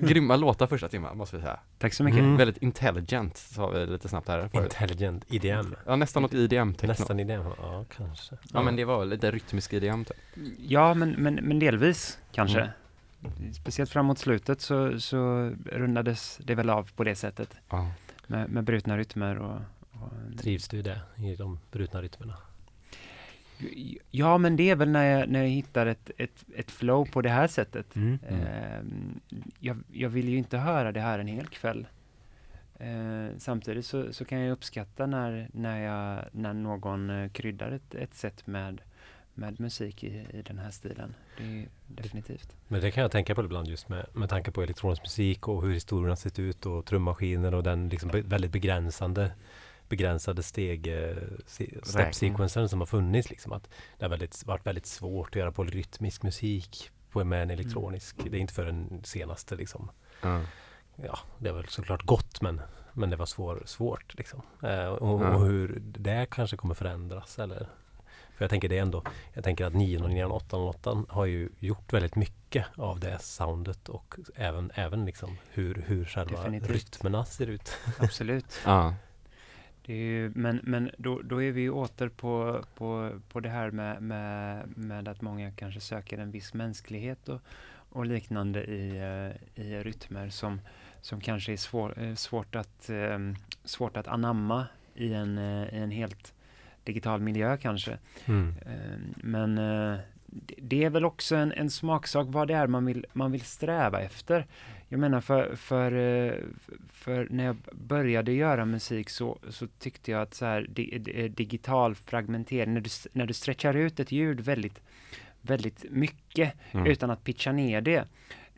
Grymma 0.00 0.36
låtar 0.36 0.66
första 0.66 0.88
timmen 0.88 1.16
måste 1.16 1.36
vi 1.36 1.42
säga. 1.42 1.60
Tack 1.78 1.94
så 1.94 2.04
mycket. 2.04 2.20
Mm. 2.20 2.36
Väldigt 2.36 2.62
intelligent 2.62 3.36
sa 3.36 3.66
vi 3.70 3.86
lite 3.86 4.08
snabbt 4.08 4.28
här 4.28 4.48
förut. 4.48 4.64
Intelligent 4.64 5.24
IDM. 5.28 5.74
Ja, 5.86 5.96
nästan 5.96 6.22
något 6.22 6.34
IDM-techno. 6.34 6.88
Nästan 6.88 7.20
IDM. 7.20 7.42
Ja, 7.58 7.84
kanske. 7.96 8.36
Ja 8.52 8.62
men 8.62 8.76
det 8.76 8.84
var 8.84 8.98
väl 8.98 9.08
lite 9.08 9.30
rytmisk 9.30 9.72
IDM 9.72 10.04
typ. 10.04 10.16
Ja, 10.58 10.94
men, 10.94 11.10
men, 11.10 11.34
men 11.34 11.58
delvis 11.58 12.18
kanske. 12.32 12.60
Mm. 12.60 13.54
Speciellt 13.54 13.90
framåt 13.90 14.18
slutet 14.18 14.60
så, 14.60 15.00
så 15.00 15.50
rundades 15.64 16.38
det 16.44 16.54
väl 16.54 16.70
av 16.70 16.90
på 16.96 17.04
det 17.04 17.14
sättet 17.14 17.56
Ja. 17.70 17.90
med, 18.26 18.50
med 18.50 18.64
brutna 18.64 18.98
rytmer 18.98 19.38
och, 19.38 19.60
och 19.90 20.38
Trivs 20.40 20.68
du 20.68 20.82
det? 20.82 21.00
I 21.16 21.34
de 21.36 21.58
brutna 21.72 22.02
rytmerna? 22.02 22.34
Ja, 24.10 24.38
men 24.38 24.56
det 24.56 24.70
är 24.70 24.76
väl 24.76 24.90
när 24.90 25.04
jag, 25.04 25.28
när 25.28 25.40
jag 25.40 25.48
hittar 25.48 25.86
ett, 25.86 26.10
ett, 26.16 26.44
ett 26.56 26.70
flow 26.70 27.04
på 27.04 27.22
det 27.22 27.28
här 27.28 27.46
sättet. 27.46 27.96
Mm. 27.96 28.18
Ehm, 28.28 29.20
jag, 29.58 29.76
jag 29.92 30.08
vill 30.08 30.28
ju 30.28 30.38
inte 30.38 30.58
höra 30.58 30.92
det 30.92 31.00
här 31.00 31.18
en 31.18 31.26
hel 31.26 31.46
kväll. 31.46 31.86
Eh, 32.78 33.36
samtidigt 33.38 33.86
så, 33.86 34.12
så 34.12 34.24
kan 34.24 34.40
jag 34.40 34.52
uppskatta 34.52 35.06
när, 35.06 35.48
när, 35.52 35.80
jag, 35.80 36.24
när 36.32 36.52
någon 36.52 37.10
eh, 37.10 37.30
kryddar 37.30 37.70
ett, 37.70 37.94
ett 37.94 38.14
sätt 38.14 38.46
med, 38.46 38.80
med 39.34 39.60
musik 39.60 40.04
i, 40.04 40.26
i 40.32 40.42
den 40.42 40.58
här 40.58 40.70
stilen. 40.70 41.14
Det 41.38 41.66
definitivt. 41.86 42.56
Men 42.68 42.80
det 42.80 42.90
kan 42.90 43.02
jag 43.02 43.10
tänka 43.10 43.34
på 43.34 43.44
ibland 43.44 43.68
just 43.68 43.88
med, 43.88 44.06
med 44.12 44.28
tanke 44.28 44.50
på 44.50 44.62
elektronisk 44.62 45.02
musik 45.02 45.48
och 45.48 45.62
hur 45.62 45.72
historien 45.74 46.08
har 46.08 46.16
sett 46.16 46.38
ut 46.38 46.66
och 46.66 46.86
trummaskiner 46.86 47.54
och 47.54 47.62
den 47.62 47.88
liksom 47.88 48.10
be, 48.10 48.20
väldigt 48.20 48.52
begränsande 48.52 49.32
begränsade 49.90 50.42
steg, 50.42 50.86
eh, 50.86 51.16
se- 51.46 51.78
step-sequensen 51.82 52.68
som 52.68 52.80
har 52.80 52.86
funnits. 52.86 53.30
Liksom, 53.30 53.52
att 53.52 53.68
det 53.98 54.04
har 54.04 54.10
väldigt, 54.10 54.46
varit 54.46 54.66
väldigt 54.66 54.86
svårt 54.86 55.28
att 55.28 55.36
göra 55.36 55.52
polyrytmisk 55.52 56.22
musik 56.22 56.90
på, 57.10 57.24
med 57.24 57.42
en 57.42 57.50
elektronisk. 57.50 58.16
Det 58.30 58.36
är 58.36 58.40
inte 58.40 58.54
för 58.54 58.64
den 58.66 59.00
senaste 59.04 59.54
liksom. 59.56 59.90
Ja. 60.22 60.40
Ja, 60.96 61.18
det 61.38 61.52
väl 61.52 61.68
såklart 61.68 62.02
gott 62.02 62.40
men, 62.42 62.60
men 62.92 63.10
det 63.10 63.16
var 63.16 63.26
svår, 63.26 63.62
svårt 63.66 64.14
liksom. 64.18 64.42
Eh, 64.62 64.86
och, 64.86 65.24
Ja. 65.24 65.34
och 65.34 65.46
hur 65.46 65.78
det 65.84 66.26
kanske 66.30 66.56
kommer 66.56 66.74
förändras 66.74 67.38
eller 67.38 67.68
för 68.36 68.44
jag 68.44 68.50
tänker 68.50 68.68
det 68.68 68.78
ändå 68.78 69.02
Jag 69.34 69.44
tänker 69.44 69.64
att 69.64 69.74
909 69.74 70.24
och 70.24 70.34
808 70.36 71.04
har 71.08 71.24
ju 71.24 71.48
gjort 71.58 71.92
väldigt 71.92 72.16
mycket 72.16 72.66
av 72.76 73.00
det 73.00 73.18
soundet 73.22 73.88
och 73.88 74.14
även, 74.34 74.70
även 74.74 75.04
liksom 75.04 75.36
hur, 75.50 75.84
hur 75.86 76.04
själva 76.04 76.36
Definitivt. 76.38 76.70
rytmerna 76.70 77.24
ser 77.24 77.46
ut. 77.46 77.72
Absolut. 77.98 78.60
Ja. 78.64 78.94
Ju, 79.94 80.32
men 80.34 80.60
men 80.62 80.90
då, 80.98 81.22
då 81.22 81.42
är 81.42 81.52
vi 81.52 81.60
ju 81.60 81.70
åter 81.70 82.08
på, 82.08 82.64
på, 82.74 83.10
på 83.28 83.40
det 83.40 83.48
här 83.48 83.70
med, 83.70 84.02
med, 84.02 84.68
med 84.76 85.08
att 85.08 85.20
många 85.22 85.50
kanske 85.50 85.80
söker 85.80 86.18
en 86.18 86.30
viss 86.30 86.54
mänsklighet 86.54 87.28
och, 87.28 87.40
och 87.92 88.06
liknande 88.06 88.64
i, 88.64 88.96
eh, 88.96 89.64
i 89.64 89.82
rytmer 89.82 90.28
som, 90.30 90.60
som 91.00 91.20
kanske 91.20 91.52
är 91.52 91.56
svår, 91.56 92.02
eh, 92.02 92.14
svårt, 92.14 92.54
att, 92.56 92.90
eh, 92.90 93.18
svårt 93.64 93.96
att 93.96 94.08
anamma 94.08 94.66
i 94.94 95.12
en, 95.14 95.38
eh, 95.38 95.74
i 95.74 95.78
en 95.78 95.90
helt 95.90 96.34
digital 96.84 97.20
miljö 97.20 97.56
kanske. 97.56 97.98
Mm. 98.24 98.54
Eh, 98.66 98.98
Men 99.16 99.58
eh, 99.58 99.98
det- 100.26 100.54
det 100.58 100.84
är 100.84 100.90
väl 100.90 101.04
också 101.04 101.36
en, 101.36 101.52
en 101.52 101.70
smaksak 101.70 102.26
vad 102.30 102.48
det 102.48 102.54
är 102.54 102.66
man 102.66 102.86
vill, 102.86 103.06
man 103.12 103.32
vill 103.32 103.40
sträva 103.40 104.00
efter. 104.00 104.46
Jag 104.92 105.00
menar 105.00 105.20
för, 105.20 105.56
för, 105.56 105.92
eh, 105.92 106.34
för 106.92 107.26
när 107.30 107.44
jag 107.44 107.56
började 107.72 108.32
göra 108.32 108.64
musik 108.64 109.10
så, 109.10 109.38
så 109.48 109.66
tyckte 109.66 110.10
jag 110.10 110.22
att 110.22 110.34
så 110.34 110.44
här, 110.44 110.66
di, 110.68 110.98
di, 110.98 111.28
digital 111.28 111.94
fragmentering, 111.94 112.74
när 112.74 112.80
du, 112.80 112.90
när 113.12 113.26
du 113.26 113.34
stretchar 113.34 113.74
ut 113.74 114.00
ett 114.00 114.12
ljud 114.12 114.40
väldigt, 114.40 114.80
väldigt 115.42 115.84
mycket 115.90 116.52
Mm. 116.72 116.86
utan 116.86 117.10
att 117.10 117.24
pitcha 117.24 117.52
ner 117.52 117.80
det 117.80 118.04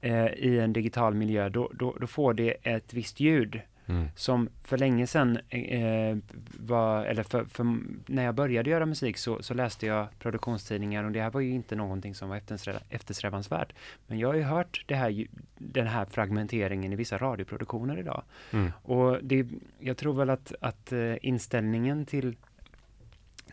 eh, 0.01 0.27
i 0.27 0.59
en 0.59 0.73
digital 0.73 1.15
miljö, 1.15 1.49
då, 1.49 1.71
då, 1.75 1.97
då 2.01 2.07
får 2.07 2.35
det 2.35 2.51
ett 2.63 2.95
visst 2.95 3.21
ljud 3.21 3.61
Mm. 3.93 4.09
som 4.15 4.49
för 4.63 4.79
länge 4.79 5.07
sedan 5.07 5.39
eh, 5.49 6.17
var, 6.59 7.05
eller 7.05 7.23
för, 7.23 7.45
för 7.45 7.77
när 8.07 8.25
jag 8.25 8.35
började 8.35 8.71
göra 8.71 8.87
musik 8.87 9.19
så, 9.19 9.43
så 9.43 9.55
läste 9.55 9.87
jag 9.87 10.07
produktionstidningar 10.19 11.05
och 11.05 11.13
det 11.13 11.21
här 11.21 11.31
var 11.31 11.41
ju 11.41 11.51
inte 11.51 11.77
någonting 11.77 12.15
som 12.15 12.29
var 12.29 12.37
eftersträ, 12.37 12.79
eftersträvansvärt. 12.89 13.73
Men 14.07 14.19
jag 14.19 14.29
har 14.29 14.35
ju 14.35 14.43
hört 14.43 14.85
det 14.87 14.95
här, 14.95 15.27
den 15.59 15.87
här 15.87 16.05
fragmenteringen 16.05 16.93
i 16.93 16.97
vissa 16.97 17.19
radioproduktioner 17.19 17.99
idag. 17.99 18.23
Mm. 18.51 18.73
Och 18.83 19.19
det, 19.23 19.47
jag 19.79 19.97
tror 19.97 20.15
väl 20.15 20.31
att, 20.31 20.53
att 20.61 20.93
eh, 20.93 21.15
inställningen 21.23 22.07
till, 22.07 22.37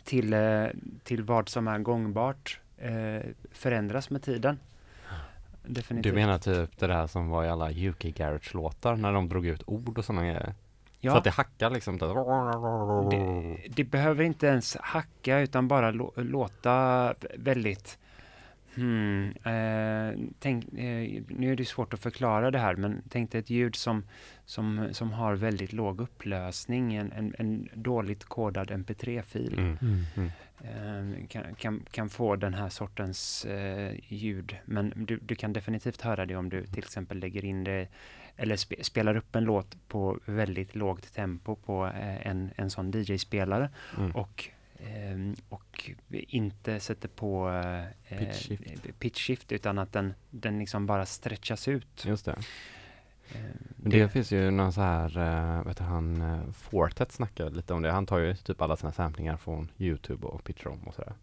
till, 0.04 0.34
eh, 0.34 0.66
till 1.04 1.24
vad 1.24 1.50
som 1.50 1.68
är 1.68 1.80
gångbart 1.80 2.60
eh, 2.78 3.22
förändras 3.52 4.10
med 4.10 4.24
tiden. 4.24 4.60
Definitivt. 5.70 6.14
Du 6.14 6.20
menar 6.20 6.38
typ 6.38 6.80
det 6.80 6.88
där 6.88 7.08
som 7.08 7.30
var 7.30 7.46
i 7.46 7.50
alla 7.50 7.72
UK 7.72 8.04
Garage-låtar 8.04 8.96
när 8.96 9.14
de 9.14 9.30
drog 9.30 9.46
ut 9.46 9.64
ord 9.66 9.98
och 9.98 10.06
sådana 10.06 10.26
grejer? 10.26 10.54
ja. 11.00 11.12
Så 11.12 11.18
att 11.18 11.24
det 11.24 11.30
hackar 11.30 11.70
liksom? 11.70 11.98
Det, 11.98 13.58
det 13.70 13.84
behöver 13.84 14.24
inte 14.24 14.48
ens 14.48 14.78
hacka 14.82 15.40
utan 15.40 15.68
bara 15.68 15.92
lå, 15.92 16.14
låta 16.16 17.14
väldigt 17.38 17.98
Hmm, 18.74 19.26
eh, 19.44 20.20
tänk, 20.40 20.66
eh, 20.66 21.24
nu 21.28 21.52
är 21.52 21.56
det 21.56 21.66
svårt 21.66 21.94
att 21.94 22.00
förklara 22.00 22.52
det 22.52 22.60
här, 22.60 22.76
men 22.76 23.02
tänk 23.10 23.32
dig 23.32 23.40
ett 23.40 23.50
ljud 23.50 23.76
som, 23.76 24.04
som, 24.46 24.88
som 24.92 25.12
har 25.12 25.36
väldigt 25.36 25.74
låg 25.74 26.02
upplösning, 26.02 26.96
en, 26.96 27.12
en, 27.12 27.36
en 27.38 27.70
dåligt 27.74 28.24
kodad 28.24 28.72
mp3-fil. 28.72 29.54
Mm. 29.60 29.78
Mm. 29.82 30.28
eh, 30.28 30.32
kan, 31.30 31.56
kan, 31.56 31.86
kan 31.92 32.10
få 32.10 32.36
den 32.36 32.54
här 32.54 32.70
sortens 32.70 33.46
eh, 33.46 33.96
ljud. 34.08 34.56
Men 34.66 34.94
du, 34.96 35.18
du 35.22 35.36
kan 35.36 35.54
definitivt 35.54 36.02
höra 36.02 36.26
det 36.26 36.36
om 36.36 36.50
du 36.50 36.66
till 36.66 36.84
exempel 36.84 37.20
lägger 37.20 37.46
in 37.46 37.64
det 37.64 37.88
eller 38.38 38.56
spe, 38.56 38.84
spelar 38.84 39.16
upp 39.18 39.36
en 39.36 39.44
låt 39.44 39.88
på 39.88 40.20
väldigt 40.26 40.76
lågt 40.76 41.14
tempo 41.14 41.56
på 41.56 41.86
eh, 41.88 42.28
en, 42.28 42.50
en 42.56 42.70
sån 42.70 42.92
DJ-spelare 42.92 43.70
Mm. 43.98 44.12
och, 44.12 44.50
ehm, 44.80 45.36
och 45.50 45.90
inte 46.10 46.80
sätter 46.80 47.08
på 47.08 47.50
eh, 48.10 48.18
Pitch 48.20 48.48
shift. 48.48 48.86
eh, 48.86 48.92
pitch 49.00 49.28
shift 49.28 49.52
utan 49.52 49.80
att 49.80 49.94
den, 49.94 50.14
den 50.30 50.60
liksom 50.60 50.86
bara 50.86 51.06
stretchas 51.06 51.68
ut. 51.68 52.06
Just 52.06 52.26
det. 52.26 52.36
Eh, 53.36 53.42
Men 53.76 53.92
Det 53.92 54.10
finns 54.10 54.32
ju 54.32 54.52
någon 54.52 54.74
så 54.74 54.82
här, 54.82 55.18
uh, 55.18 55.68
vet 55.68 55.78
du, 55.78 55.84
han, 55.84 56.22
uh, 56.22 56.52
Fortet 56.52 57.12
snackar 57.12 57.50
lite 57.50 57.74
om 57.74 57.82
det. 57.82 57.92
Han 57.92 58.06
tar 58.06 58.18
ju 58.18 58.36
typ 58.36 58.62
alla 58.62 58.78
sina 58.78 58.92
samplingar 58.92 59.38
från 59.38 59.72
Youtube 59.78 60.28
och 60.28 60.44
Pitchrom 60.44 60.80
och 60.88 60.94
sådär. 60.94 61.14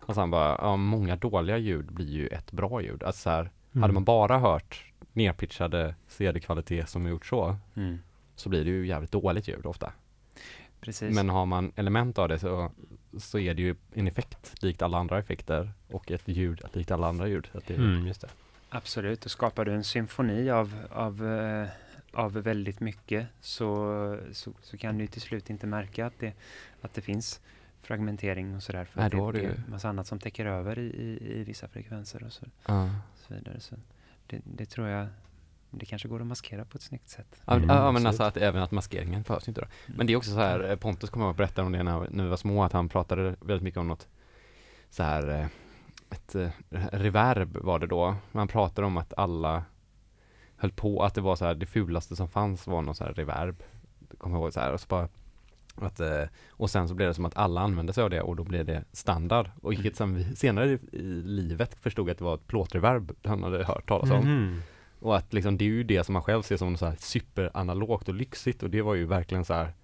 Och 0.00 0.14
så 0.14 0.20
han 0.20 0.30
bara, 0.30 0.58
ja, 0.62 0.76
många 0.76 1.16
dåliga 1.16 1.58
ljud 1.58 1.92
blir 1.92 2.08
ju 2.10 2.26
ett 2.26 2.52
bra 2.52 2.82
ljud. 2.82 3.02
Alltså 3.02 3.22
så 3.22 3.30
här, 3.30 3.50
hade 3.80 3.92
man 3.92 4.04
bara 4.04 4.38
hört 4.38 4.92
nerpitchade 5.12 5.94
CD-kvalitet 6.08 6.86
som 6.86 7.06
är 7.06 7.10
gjort 7.10 7.26
så, 7.26 7.56
mm, 7.74 7.98
så 8.36 8.48
blir 8.48 8.64
det 8.64 8.70
ju 8.70 8.86
jävligt 8.86 9.12
dåligt 9.12 9.48
ljud 9.48 9.66
ofta. 9.66 9.92
precis. 10.80 11.14
Men 11.14 11.28
har 11.28 11.46
man 11.46 11.72
element 11.76 12.18
av 12.18 12.28
det 12.28 12.38
så, 12.38 12.70
så 13.18 13.38
är 13.38 13.54
det 13.54 13.62
ju 13.62 13.74
en 13.94 14.06
effekt 14.06 14.62
likt 14.62 14.82
alla 14.82 14.98
andra 14.98 15.18
effekter 15.18 15.72
och 15.88 16.10
ett 16.10 16.28
ljud 16.28 16.62
likt 16.72 16.90
alla 16.90 17.08
andra 17.08 17.28
ljud. 17.28 17.48
Så 17.52 17.58
att 17.58 17.66
det, 17.66 17.74
Mm, 17.74 18.06
just 18.06 18.20
det. 18.20 18.28
Absolut, 18.76 19.24
och 19.24 19.30
skapar 19.30 19.64
du 19.64 19.72
en 19.72 19.84
symfoni 19.84 20.50
av, 20.50 20.74
av, 20.90 21.26
eh, 21.26 21.68
av 22.12 22.32
väldigt 22.32 22.80
mycket 22.80 23.26
så, 23.40 24.18
så, 24.32 24.52
så 24.62 24.76
kan 24.76 24.98
du 24.98 25.06
till 25.06 25.20
slut 25.22 25.50
inte 25.50 25.66
märka 25.66 26.06
att 26.06 26.18
det, 26.18 26.32
att 26.80 26.94
det 26.94 27.00
finns 27.00 27.40
fragmentering 27.82 28.56
och 28.56 28.62
sådär. 28.62 28.84
För 28.84 29.00
Nej, 29.00 29.10
det, 29.10 29.32
det 29.32 29.44
är 29.46 29.62
massa 29.68 29.88
annat 29.88 30.06
som 30.06 30.18
täcker 30.18 30.46
över 30.46 30.78
i, 30.78 30.82
i, 30.86 31.40
i 31.40 31.44
vissa 31.44 31.68
frekvenser 31.68 32.22
och 32.24 32.32
så, 32.32 32.44
Ja. 32.66 32.90
så 33.16 33.34
vidare. 33.34 33.60
Så 33.60 33.74
det, 34.26 34.40
det 34.44 34.66
tror 34.66 34.88
jag, 34.88 35.06
det 35.70 35.86
kanske 35.86 36.08
går 36.08 36.20
att 36.20 36.26
maskera 36.26 36.64
på 36.64 36.76
ett 36.76 36.82
snyggt 36.82 37.08
sätt. 37.08 37.42
Ja, 37.44 37.56
Mm, 37.56 37.68
ja 37.68 37.92
men 37.92 38.06
alltså 38.06 38.22
att 38.22 38.36
även 38.36 38.62
att 38.62 38.70
maskeringen 38.70 39.22
behövs 39.22 39.48
inte 39.48 39.60
då. 39.60 39.66
Men 39.86 40.06
det 40.06 40.12
är 40.12 40.16
också 40.16 40.30
så 40.30 40.40
här, 40.40 40.70
eh, 40.70 40.76
Pontus 40.76 41.10
kommer 41.10 41.30
att 41.30 41.36
berätta 41.36 41.62
om 41.62 41.72
det 41.72 41.82
när, 41.82 42.08
när 42.10 42.24
vi 42.24 42.30
var 42.30 42.36
små, 42.36 42.64
att 42.64 42.72
han 42.72 42.88
pratade 42.88 43.36
väldigt 43.40 43.62
mycket 43.62 43.78
om 43.80 43.88
något 43.88 44.08
så 44.90 45.02
här, 45.02 45.40
eh, 45.40 45.46
ett 46.10 46.34
eh, 46.34 46.50
reverb 46.92 47.56
var 47.56 47.78
det 47.78 47.86
då. 47.86 48.14
Man 48.32 48.48
pratade 48.48 48.86
om 48.86 48.96
att 48.96 49.14
alla 49.16 49.64
höll 50.56 50.72
på, 50.72 51.02
att 51.02 51.14
det 51.14 51.20
var 51.20 51.36
så 51.36 51.44
här, 51.44 51.54
det 51.54 51.66
fulaste 51.66 52.16
som 52.16 52.28
fanns 52.28 52.66
var 52.66 52.82
någon 52.82 52.94
så 52.94 53.04
här 53.04 53.12
reverb. 53.12 53.62
Kommer 54.18 54.36
ihåg 54.36 54.52
så 54.52 54.60
här, 54.60 54.72
och 54.72 54.80
så 54.80 54.86
bara 54.88 55.08
att, 55.76 56.00
eh, 56.00 56.22
och 56.50 56.70
sen 56.70 56.88
så 56.88 56.94
blev 56.94 57.08
det 57.08 57.14
som 57.14 57.24
att 57.24 57.36
alla 57.36 57.60
använde 57.60 57.92
sig 57.92 58.04
av 58.04 58.10
det 58.10 58.20
och 58.20 58.36
då 58.36 58.44
blev 58.44 58.66
det 58.66 58.84
standard. 58.92 59.50
Och 59.62 59.72
vilket 59.72 59.96
sen 59.96 60.14
vi 60.14 60.36
senare 60.36 60.78
i, 60.92 61.02
livet 61.24 61.74
förstod 61.74 62.10
att 62.10 62.18
det 62.18 62.24
var 62.24 62.34
ett 62.34 62.46
plåtreverb 62.46 63.12
han 63.24 63.42
hade 63.42 63.64
hört 63.64 63.88
talas 63.88 64.10
om. 64.10 64.24
Mhm. 64.24 64.62
Och 65.00 65.16
att 65.16 65.32
liksom 65.32 65.58
det 65.58 65.64
är 65.64 65.66
ju 65.66 65.84
det 65.84 66.04
som 66.04 66.12
man 66.12 66.22
själv 66.22 66.42
ser 66.42 66.56
som 66.56 66.76
så 66.76 66.86
här 66.86 66.96
superanalogt 66.98 68.08
och 68.08 68.14
lyxigt 68.14 68.62
och 68.62 68.70
det 68.70 68.82
var 68.82 68.94
ju 68.94 69.06
verkligen 69.06 69.44
så 69.44 69.54
här 69.54 69.74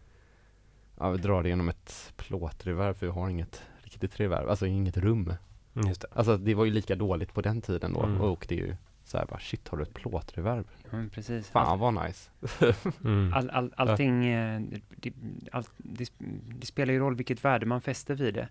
Ja, 0.99 1.11
vi 1.11 1.19
drar 1.19 1.43
det 1.43 1.49
genom 1.49 1.69
ett 1.69 2.13
plåtreverb 2.17 2.97
för 2.97 3.07
vi 3.07 3.13
har 3.13 3.29
inget 3.29 3.63
riktigt 3.83 4.21
reverb, 4.21 4.49
alltså 4.49 4.67
inget 4.67 4.97
rum. 4.97 5.35
Mm, 5.75 5.89
Just 5.89 6.01
det. 6.01 6.07
Alltså 6.13 6.37
det 6.37 6.55
var 6.55 6.65
ju 6.65 6.71
lika 6.71 6.97
dåligt 6.97 7.35
på 7.35 7.41
den 7.43 7.61
tiden 7.61 7.93
då 7.93 8.03
Mm. 8.03 8.21
och 8.21 8.47
det 8.49 8.55
är 8.55 8.59
ju 8.67 8.77
så 9.05 9.19
här 9.19 9.27
bara 9.27 9.39
shit 9.41 9.69
har 9.69 9.79
du 9.79 9.83
ett 9.83 9.95
plåtreverb? 9.95 10.67
Men 10.91 11.11
precis. 11.11 11.49
Fan 11.49 11.79
vad 11.79 11.95
nice. 12.07 12.31
Mm. 13.05 13.33
All, 13.35 13.51
all, 13.51 13.73
allting, 13.77 14.27
eh, 14.27 14.61
det, 14.97 15.13
all, 15.53 15.65
det, 15.77 16.13
det 16.59 16.67
spelar 16.67 16.93
ju 16.93 16.99
roll 17.01 17.15
vilket 17.17 17.45
värde 17.45 17.67
man 17.67 17.81
fäster 17.81 18.15
vid 18.15 18.35
det. 18.35 18.49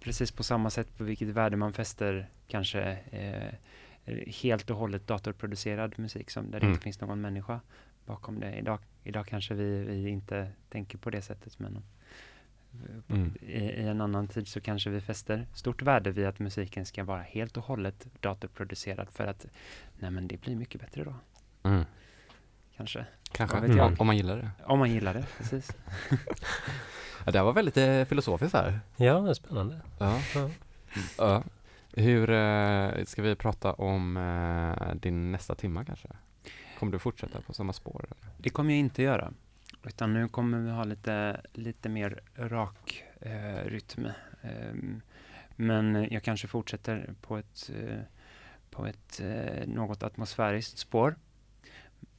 Precis 0.00 0.32
på 0.32 0.42
samma 0.42 0.70
sätt 0.70 0.98
på 0.98 1.04
vilket 1.04 1.28
värde 1.28 1.56
man 1.56 1.72
fäster 1.72 2.28
kanske 2.48 2.98
eh, 3.10 3.54
helt 4.42 4.70
och 4.70 4.76
hållet 4.76 5.06
datorproducerad 5.06 5.98
musik 5.98 6.30
som 6.30 6.44
där 6.50 6.60
det 6.60 6.66
Mm. 6.66 6.70
inte 6.72 6.82
finns 6.82 7.00
någon 7.00 7.20
människa 7.20 7.60
bakom 8.06 8.40
det. 8.40 8.54
Idag, 8.58 8.78
idag 9.04 9.26
kanske 9.26 9.54
vi, 9.54 9.84
vi 9.84 10.08
inte 10.08 10.48
tänker 10.70 10.98
på 10.98 11.10
det 11.10 11.22
sättet 11.22 11.58
men 11.58 11.82
Mm. 13.08 13.34
i, 13.40 13.52
i 13.60 13.82
en 13.88 14.00
annan 14.00 14.28
tid 14.28 14.48
så 14.48 14.60
kanske 14.60 14.90
vi 14.90 15.00
fäster 15.00 15.46
stort 15.54 15.82
värde 15.82 16.10
vid 16.10 16.26
att 16.26 16.38
musiken 16.38 16.86
ska 16.86 17.04
vara 17.04 17.22
helt 17.22 17.56
och 17.56 17.64
hållet 17.64 18.06
datorproducerad 18.20 19.10
för 19.10 19.26
att 19.26 19.46
nej 19.98 20.10
men 20.10 20.28
det 20.28 20.40
blir 20.40 20.56
mycket 20.56 20.80
bättre 20.80 21.04
då, 21.04 21.14
Mm. 21.62 21.84
kanske. 22.76 23.06
Kanske, 23.32 23.60
Vad 23.60 23.68
vet 23.68 23.76
jag? 23.76 23.86
om, 23.86 23.96
om 23.98 24.06
man 24.06 24.16
gillar 24.16 24.36
det. 24.36 24.50
Om 24.64 24.78
man 24.78 24.90
gillar 24.90 25.14
det, 25.14 25.26
precis. 25.38 25.76
Ja, 27.26 27.32
det 27.32 27.38
här 27.38 27.44
var 27.44 27.52
väldigt 27.52 27.76
eh, 27.76 28.04
filosofiskt 28.04 28.54
här. 28.54 28.80
Ja, 28.96 29.20
det 29.20 29.30
är 29.30 29.34
spännande. 29.34 29.80
Ja. 29.98 30.20
Ja. 30.34 30.50
ja. 31.18 31.42
Hur, 31.92 32.30
eh, 32.30 33.04
ska 33.04 33.22
vi 33.22 33.34
prata 33.36 33.72
om 33.72 34.16
eh, 34.16 34.94
din 34.94 35.32
nästa 35.32 35.54
timma 35.54 35.84
kanske? 35.84 36.08
Kommer 36.78 36.92
du 36.92 36.98
fortsätta 36.98 37.40
på 37.40 37.52
samma 37.52 37.72
spår? 37.72 38.04
Eller? 38.04 38.32
Det 38.38 38.50
kommer 38.50 38.70
jag 38.70 38.78
inte 38.78 39.02
göra. 39.02 39.32
Utan 39.84 40.14
nu 40.14 40.28
kommer 40.28 40.58
vi 40.58 40.70
ha 40.70 40.84
lite, 40.84 41.40
lite 41.52 41.88
mer 41.88 42.20
rak 42.36 43.04
eh, 43.20 43.64
rytm. 43.64 44.08
Ehm, 44.42 45.00
men 45.56 46.08
jag 46.10 46.22
kanske 46.22 46.48
fortsätter 46.48 47.14
på 47.20 47.36
ett, 47.38 47.70
eh, 47.76 47.98
på 48.70 48.86
ett 48.86 49.20
eh, 49.20 49.66
något 49.66 50.02
atmosfäriskt 50.02 50.78
spår. 50.78 51.14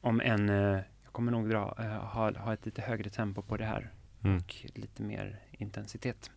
Om 0.02 0.22
en, 0.22 0.50
eh, 0.50 0.80
jag 1.04 1.12
kommer 1.12 1.32
nog 1.32 1.50
dra, 1.50 1.76
eh, 1.80 1.86
ha, 1.86 2.32
ha 2.40 2.54
ett 2.54 2.66
lite 2.66 2.82
högre 2.82 3.10
tempo 3.10 3.42
på 3.42 3.58
det 3.58 3.66
här 3.66 3.92
Mm. 4.24 4.38
och 4.38 4.56
lite 4.76 5.04
mer 5.04 5.40
intensitet. 5.52 6.32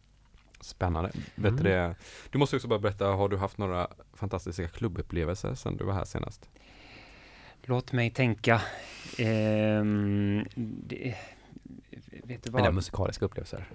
Spännande. 0.60 1.10
Mm. 1.10 1.24
Vet 1.34 1.56
du, 1.56 1.70
det? 1.70 1.94
du 2.30 2.38
måste 2.38 2.56
också 2.56 2.68
bara 2.68 2.78
berätta, 2.78 3.06
har 3.06 3.28
du 3.28 3.36
haft 3.36 3.58
några 3.58 3.88
fantastiska 4.14 4.68
klubbupplevelser 4.68 5.54
sedan 5.54 5.76
du 5.76 5.84
var 5.84 5.92
här 5.92 6.04
senast? 6.04 6.50
Låt 7.68 7.92
mig 7.92 8.10
tänka. 8.10 8.62
Ehm, 9.18 10.46
det, 10.54 11.14
vet 12.24 12.42
du 12.42 12.50
vad? 12.50 12.62
Eller 12.62 12.72
musikaliska 12.72 13.24
upplevelser? 13.24 13.68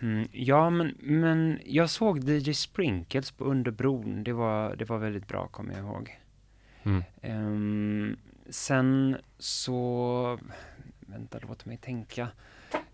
Mm, 0.00 0.28
ja, 0.32 0.70
men, 0.70 0.96
men 0.98 1.60
jag 1.64 1.90
såg 1.90 2.28
DJ 2.28 2.52
Sprinkles 2.52 3.30
på 3.30 3.44
Underbron. 3.44 4.24
Det 4.24 4.32
var, 4.32 4.76
det 4.76 4.84
var 4.84 4.98
väldigt 4.98 5.28
bra, 5.28 5.48
kommer 5.48 5.74
jag 5.74 5.80
ihåg. 5.80 6.18
Mm. 6.82 7.02
Ehm, 7.22 8.16
sen 8.48 9.16
så... 9.38 10.38
Vänta, 11.00 11.38
låt 11.48 11.64
mig 11.64 11.76
tänka. 11.76 12.28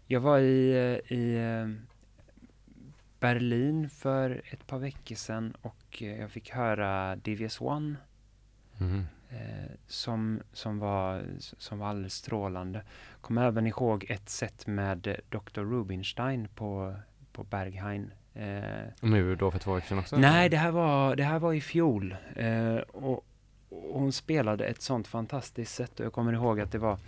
Jag 0.06 0.20
var 0.20 0.38
i, 0.38 0.72
i 1.08 1.38
Berlin 3.20 3.90
för 3.90 4.42
ett 4.44 4.66
par 4.66 4.78
veckor 4.78 5.16
sedan 5.16 5.56
och 5.60 6.02
jag 6.02 6.30
fick 6.30 6.50
höra 6.50 7.16
DVS 7.16 7.60
One 7.60 7.96
Mm. 8.80 9.04
Eh, 9.30 9.70
som, 9.86 10.40
som, 10.52 10.78
var, 10.78 11.24
som 11.38 11.78
var 11.78 11.88
alldeles 11.88 12.14
strålande. 12.14 12.82
Kommer 13.20 13.46
även 13.46 13.66
ihåg 13.66 14.06
ett 14.08 14.28
set 14.28 14.66
med 14.66 15.06
eh, 15.06 15.14
Dr. 15.28 15.60
Rubinstein 15.60 16.48
på, 16.54 16.94
på 17.32 17.44
Berghain. 17.44 18.10
Eh, 18.34 18.86
Nu 19.00 19.36
då 19.36 19.50
för 19.50 19.58
två 19.58 19.74
veckor 19.74 19.88
sedan 19.88 19.98
också? 19.98 20.16
nej, 20.16 20.48
det 20.48 20.56
här 20.56 20.70
var, 20.70 21.16
det 21.16 21.24
här 21.24 21.38
var 21.38 21.52
i 21.52 21.60
fjol. 21.60 22.16
Eh, 22.36 22.76
och, 22.76 23.26
och 23.68 24.00
hon 24.00 24.12
spelade 24.12 24.64
ett 24.64 24.82
sånt 24.82 25.08
fantastiskt 25.08 25.74
sätt 25.74 26.00
och 26.00 26.06
jag 26.06 26.12
kommer 26.12 26.32
ihåg 26.32 26.60
att 26.60 26.72
det 26.72 26.78
var 26.78 26.98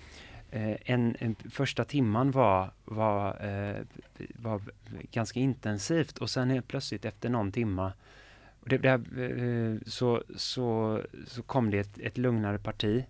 eh, 0.50 0.76
en, 0.84 1.16
en, 1.18 1.36
första 1.50 1.84
timman 1.84 2.30
var, 2.30 2.70
var, 2.84 3.36
var 4.34 4.62
ganska 5.10 5.40
intensivt 5.40 6.18
och 6.18 6.30
sen 6.30 6.50
helt 6.50 6.68
plötsligt 6.68 7.04
efter 7.04 7.28
någon 7.28 7.52
timma 7.52 7.92
och 8.68 8.78
det, 8.78 8.78
det 8.78 8.90
här, 8.90 9.00
eh, 9.18 9.76
så, 9.86 10.22
så, 10.36 11.00
så 11.26 11.42
kom 11.42 11.70
det 11.70 11.78
ett, 11.78 11.98
ett 11.98 12.18
lugnare 12.18 12.58
parti 12.58 13.04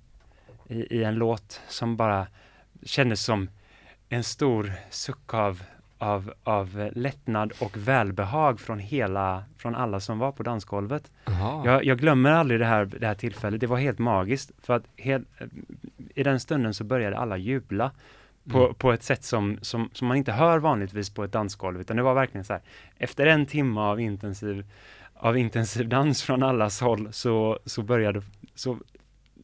i, 0.69 0.97
i 0.97 1.05
en 1.05 1.15
låt 1.15 1.61
som 1.69 1.97
bara 1.97 2.27
kändes 2.83 3.25
som 3.25 3.49
en 4.09 4.25
stor 4.25 4.73
suck 4.91 5.35
av, 5.35 5.63
av, 5.99 6.33
av 6.45 6.91
lättnad 6.95 7.53
och 7.61 7.77
välbehag 7.77 8.61
från 8.61 8.79
hela, 8.79 9.45
från 9.57 9.75
alla 9.75 10.01
som 10.01 10.19
var 10.19 10.33
på 10.33 10.43
dansgolvet. 10.43 11.11
Jag, 11.65 11.85
jag 11.85 11.99
glömmer 11.99 12.31
aldrig 12.31 12.61
det 12.61 12.67
här, 12.67 12.85
det 12.85 13.07
här 13.07 13.15
tillfället, 13.15 13.61
det 13.61 13.67
var 13.67 13.79
helt 13.79 13.99
magiskt. 13.99 14.51
För 14.63 14.77
att 14.77 14.85
hel, 14.97 15.25
i 16.15 16.23
den 16.23 16.41
stunden 16.41 16.75
så 16.75 16.85
började 16.85 17.19
alla 17.19 17.37
jubla 17.37 17.91
på, 18.51 18.59
Mm. 18.65 18.75
på 18.75 18.93
ett 18.93 19.03
sätt 19.03 19.25
som, 19.25 19.59
som, 19.63 19.91
som 19.93 20.09
man 20.09 20.17
inte 20.17 20.33
hör 20.33 20.59
vanligtvis 20.59 21.11
på 21.11 21.25
ett 21.25 21.33
dansgolv, 21.33 21.81
utan 21.81 21.97
det 21.97 22.03
var 22.03 22.15
verkligen 22.15 22.45
så 22.45 22.53
här, 22.53 22.63
efter 22.99 23.27
en 23.27 23.47
timme 23.47 23.81
av 23.81 24.01
intensiv, 24.01 24.65
av 25.21 25.39
intensiv 25.39 25.89
dans 25.89 26.23
från 26.23 26.43
allas 26.43 26.81
håll 26.81 27.09
så, 27.13 27.59
så 27.65 27.83
började, 27.83 28.23
så 28.55 28.79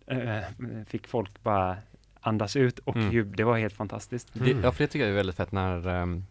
eh, 0.06 0.38
fick 0.86 1.06
folk 1.08 1.42
bara 1.42 1.76
andas 2.20 2.56
ut 2.56 2.78
och 2.78 2.96
Mm. 2.96 3.12
jub, 3.12 3.36
det 3.36 3.44
var 3.44 3.58
helt 3.58 3.74
fantastiskt. 3.74 4.28
Det, 4.32 4.50
Mm. 4.50 4.64
ja, 4.64 4.72
för 4.72 4.84
det 4.84 4.88
tycker 4.88 5.04
jag 5.04 5.10
är 5.10 5.16
väldigt 5.16 5.36
fett 5.36 5.52
när, 5.52 5.88
ehm, 5.88 6.24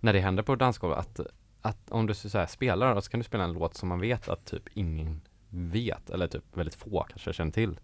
när 0.00 0.12
det 0.12 0.20
händer 0.20 0.42
på 0.42 0.54
dansgolv 0.56 0.92
att, 0.92 1.20
att 1.62 1.90
om 1.90 2.06
du 2.06 2.14
så 2.14 2.38
här 2.38 2.46
spelar 2.46 2.94
och 2.94 3.04
så 3.04 3.10
kan 3.10 3.20
du 3.20 3.24
spela 3.24 3.44
en 3.44 3.52
låt 3.52 3.74
som 3.74 3.88
man 3.88 4.00
vet 4.00 4.28
att 4.28 4.44
typ 4.44 4.62
ingen 4.74 5.20
vet 5.48 6.10
eller 6.10 6.26
typ 6.26 6.44
väldigt 6.54 6.74
få 6.74 7.06
kanske 7.08 7.32
känner 7.32 7.52
till. 7.52 7.80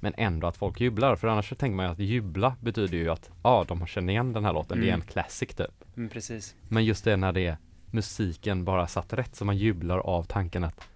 Men 0.00 0.14
ändå 0.16 0.46
att 0.46 0.56
folk 0.56 0.80
jublar, 0.80 1.16
för 1.16 1.28
annars 1.28 1.48
så 1.48 1.54
tänker 1.54 1.76
man 1.76 1.86
ju 1.86 1.92
att 1.92 1.98
jubla 1.98 2.56
betyder 2.60 2.98
ju 2.98 3.10
att 3.10 3.30
ja, 3.42 3.64
de 3.68 3.86
känner 3.86 4.12
igen 4.12 4.32
den 4.32 4.44
här 4.44 4.52
låten, 4.52 4.80
det 4.80 4.84
är 4.86 4.88
en 4.88 4.94
Mm. 4.94 5.06
classic 5.06 5.48
typ. 5.54 5.84
Mm, 5.96 6.08
precis. 6.08 6.54
Men 6.68 6.84
just 6.84 7.04
det 7.04 7.16
när 7.16 7.32
det 7.32 7.46
är 7.46 7.56
musiken 7.90 8.64
bara 8.64 8.86
satt 8.86 9.12
rätt 9.12 9.36
så 9.36 9.44
man 9.44 9.56
jublar 9.56 9.98
av 9.98 10.22
tanken 10.22 10.64
att 10.64 10.88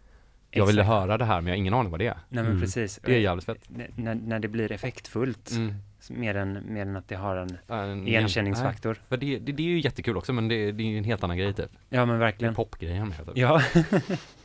jag 0.51 0.67
ville 0.67 0.81
Exakt. 0.83 0.95
höra 0.99 1.19
det 1.19 1.25
här 1.25 1.41
men 1.41 1.47
jag 1.47 1.53
har 1.53 1.59
ingen 1.59 1.75
aning 1.75 1.91
vad 1.91 2.01
det 2.01 2.07
är. 2.07 2.15
Nej 2.15 2.43
men 2.43 2.47
Mm. 2.47 2.61
precis. 2.61 3.01
Det 3.05 3.15
är 3.15 3.19
jävligt 3.21 3.45
fett. 3.45 3.59
N- 3.77 3.83
när, 3.97 4.15
när 4.15 4.39
det 4.39 4.49
blir 4.49 4.73
effektfullt, 4.73 5.51
Mm. 5.51 5.75
mer, 6.09 6.35
än, 6.35 6.63
mer 6.75 6.83
än 6.83 6.97
att 6.97 7.09
det 7.09 7.15
har 7.15 7.37
en 7.37 7.59
Ja, 7.67 7.83
en- 7.85 8.09
igenkänningsfaktor. 8.09 8.93
Nej, 8.95 9.03
För 9.09 9.17
det, 9.17 9.39
det, 9.39 9.53
det 9.53 9.63
är 9.63 9.67
ju 9.67 9.81
jättekul 9.81 10.17
också 10.17 10.33
men 10.33 10.49
det, 10.49 10.73
det 10.73 10.83
är 10.83 10.87
ju 10.87 10.99
en 10.99 11.05
helt 11.05 11.25
annan 11.25 11.37
grej 11.39 11.55
typ. 11.55 11.71
Ja 11.89 12.07
men 12.07 12.19
verkligen. 12.19 12.55
popgrejen 12.55 13.09
med 13.09 13.17
typ. 13.27 13.37
Ja, 13.37 13.63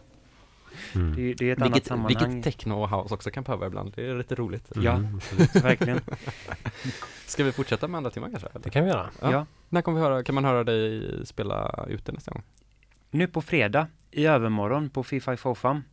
Mm. 0.96 1.16
det, 1.16 1.34
det 1.34 1.50
är 1.50 1.54
ett 1.54 1.58
annat 1.62 1.70
Vilket, 1.76 1.88
sammanhang. 1.88 2.34
vilket 2.34 2.44
techno 2.44 2.74
och 2.74 2.90
house 2.90 3.14
också 3.14 3.32
kan 3.32 3.44
behöva 3.44 3.68
ibland. 3.68 3.94
Det 3.96 4.08
är 4.10 4.16
lite 4.18 4.36
roligt. 4.36 4.72
Ja. 4.76 4.92
Mm. 4.96 5.20
Verkligen. 5.64 6.00
Ska 7.26 7.44
vi 7.44 7.52
fortsätta 7.52 7.88
med 7.88 7.98
andra 7.98 8.12
timmar 8.12 8.30
kanske? 8.30 8.48
Eller? 8.48 8.60
Det 8.64 8.70
kan 8.70 8.84
vi 8.84 8.90
göra. 8.90 9.10
Ja. 9.22 9.32
Ja. 9.32 9.46
När 9.70 9.82
kommer 9.82 10.00
vi 10.00 10.04
höra, 10.06 10.24
kan 10.24 10.36
man 10.36 10.46
höra 10.46 10.64
dig 10.64 11.02
spela 11.26 11.86
ute 11.90 12.12
nästa 12.12 12.32
gång? 12.32 12.44
Nu 13.12 13.28
på 13.28 13.42
fredag, 13.42 13.88
i 14.12 14.26
övermorgon 14.26 14.90
på 14.90 15.04
Fifa 15.04 15.38
Fofam. 15.38 15.84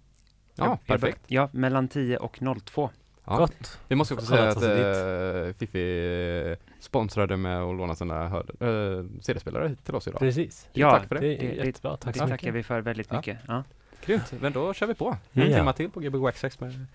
Ja, 0.54 0.64
bör- 0.66 0.76
perfekt. 0.94 1.20
Ja, 1.26 1.48
mellan 1.52 1.88
10 1.88 2.16
och 2.16 2.38
02. 2.64 2.90
Ja. 3.24 3.36
Gott. 3.36 3.78
Vi 3.88 3.96
måste 3.96 4.14
också 4.14 4.26
säga 4.26 4.48
att 4.48 4.62
äh, 4.62 5.54
Fifi 5.59 6.48
eh, 6.50 6.56
sponsrade 6.80 7.36
med 7.36 7.62
att 7.62 7.76
låna 7.76 7.94
sina 7.94 8.28
hör, 8.28 8.44
äh, 8.60 9.04
CD-spelare 9.20 9.68
hit 9.68 9.84
till 9.84 9.94
oss 9.94 10.09
idag. 10.09 10.18
Precis. 10.18 10.68
Ja, 10.72 10.90
Tack 10.90 11.09
för 11.09 11.14
det. 11.14 11.20
Det 11.20 11.34
är 11.36 11.48
Det- 11.54 11.60
det- 11.60 11.66
jättebra. 11.66 11.96
Tack 11.96 12.14
Det 12.14 12.20
så 12.20 12.28
tackar 12.28 12.52
vi 12.52 12.62
för 12.62 12.80
väldigt 12.80 13.06
Ja. 13.10 13.16
mycket. 13.16 13.38
Ja. 13.48 13.64
Grymt, 14.07 14.33
men 14.41 14.53
då 14.53 14.74
kör 14.74 14.87
vi 14.87 14.95
på. 14.95 15.16
En 15.33 15.51
Ja. 15.51 15.57
timme 15.57 15.73
till 15.73 15.91
på 15.91 16.01
Gbg 16.01 16.16
Waxx 16.20 16.61
med 16.61 16.87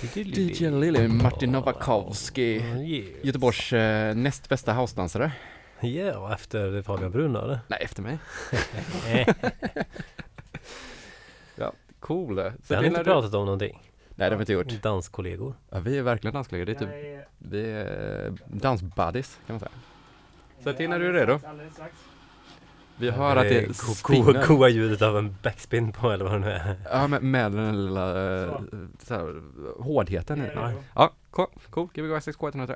DJ 0.00 0.70
Lily 0.70 1.08
Martin 1.08 1.52
Nowakowski. 1.52 2.42
Yeah. 2.42 3.26
Göteborgs 3.26 3.72
eh, 3.72 4.14
näst 4.14 4.48
bästa 4.48 4.72
housedansare. 4.72 5.32
Ja, 5.80 6.18
och 6.18 6.32
efter 6.32 6.82
Fabian 6.82 7.10
Brunner. 7.10 7.42
eller? 7.42 7.58
Nej, 7.68 7.78
efter 7.82 8.02
mig. 8.02 8.18
Eh, 11.56 11.70
Cool. 12.00 12.34
Vi 12.36 12.74
har 12.74 12.82
när 12.82 12.88
inte 12.88 13.00
du- 13.00 13.04
pratat 13.04 13.34
om 13.34 13.44
någonting. 13.44 13.82
Nej, 14.16 14.28
det 14.30 14.34
har 14.34 14.36
vi 14.36 14.42
inte 14.42 14.52
gjort. 14.52 14.82
Danskollegor. 14.82 15.54
Ja, 15.70 15.78
vi 15.80 15.98
är 15.98 16.02
verkligen 16.02 16.34
danskollegor. 16.34 16.66
Det 16.66 16.72
är 16.72 16.78
typ, 16.86 17.24
vi 17.38 17.70
är 17.72 18.32
dansbuddies 18.46 19.38
kan 19.46 19.54
man 19.54 19.60
säga. 19.60 19.70
Säg 20.64 20.76
till 20.76 20.90
när 20.90 20.98
du 20.98 21.06
är 21.08 21.12
redo. 21.12 21.40
Vi 22.96 23.10
hör 23.10 23.36
att 23.36 23.48
det 23.48 23.76
spinner. 23.76 24.42
Koa 24.42 24.68
ljudet 24.68 25.02
av 25.02 25.18
en 25.18 25.36
backspin 25.42 25.92
på 25.92 26.10
eller 26.10 26.24
vad 26.24 26.32
det 26.32 26.38
nu 26.38 26.50
är. 26.50 26.76
Ja, 26.90 27.06
med, 27.06 27.22
med 27.22 27.52
den 27.52 27.86
lilla 27.86 28.42
eh, 28.42 28.60
så 29.02 29.14
här, 29.14 29.42
hårdheten 29.78 30.38
i 30.38 30.46
den. 30.46 30.74
Ja, 30.94 31.12
cool. 31.30 31.46
cool. 31.70 31.88
Gbg 31.94 32.22
SX 32.22 32.38
K103. 32.38 32.74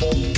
you 0.00 0.37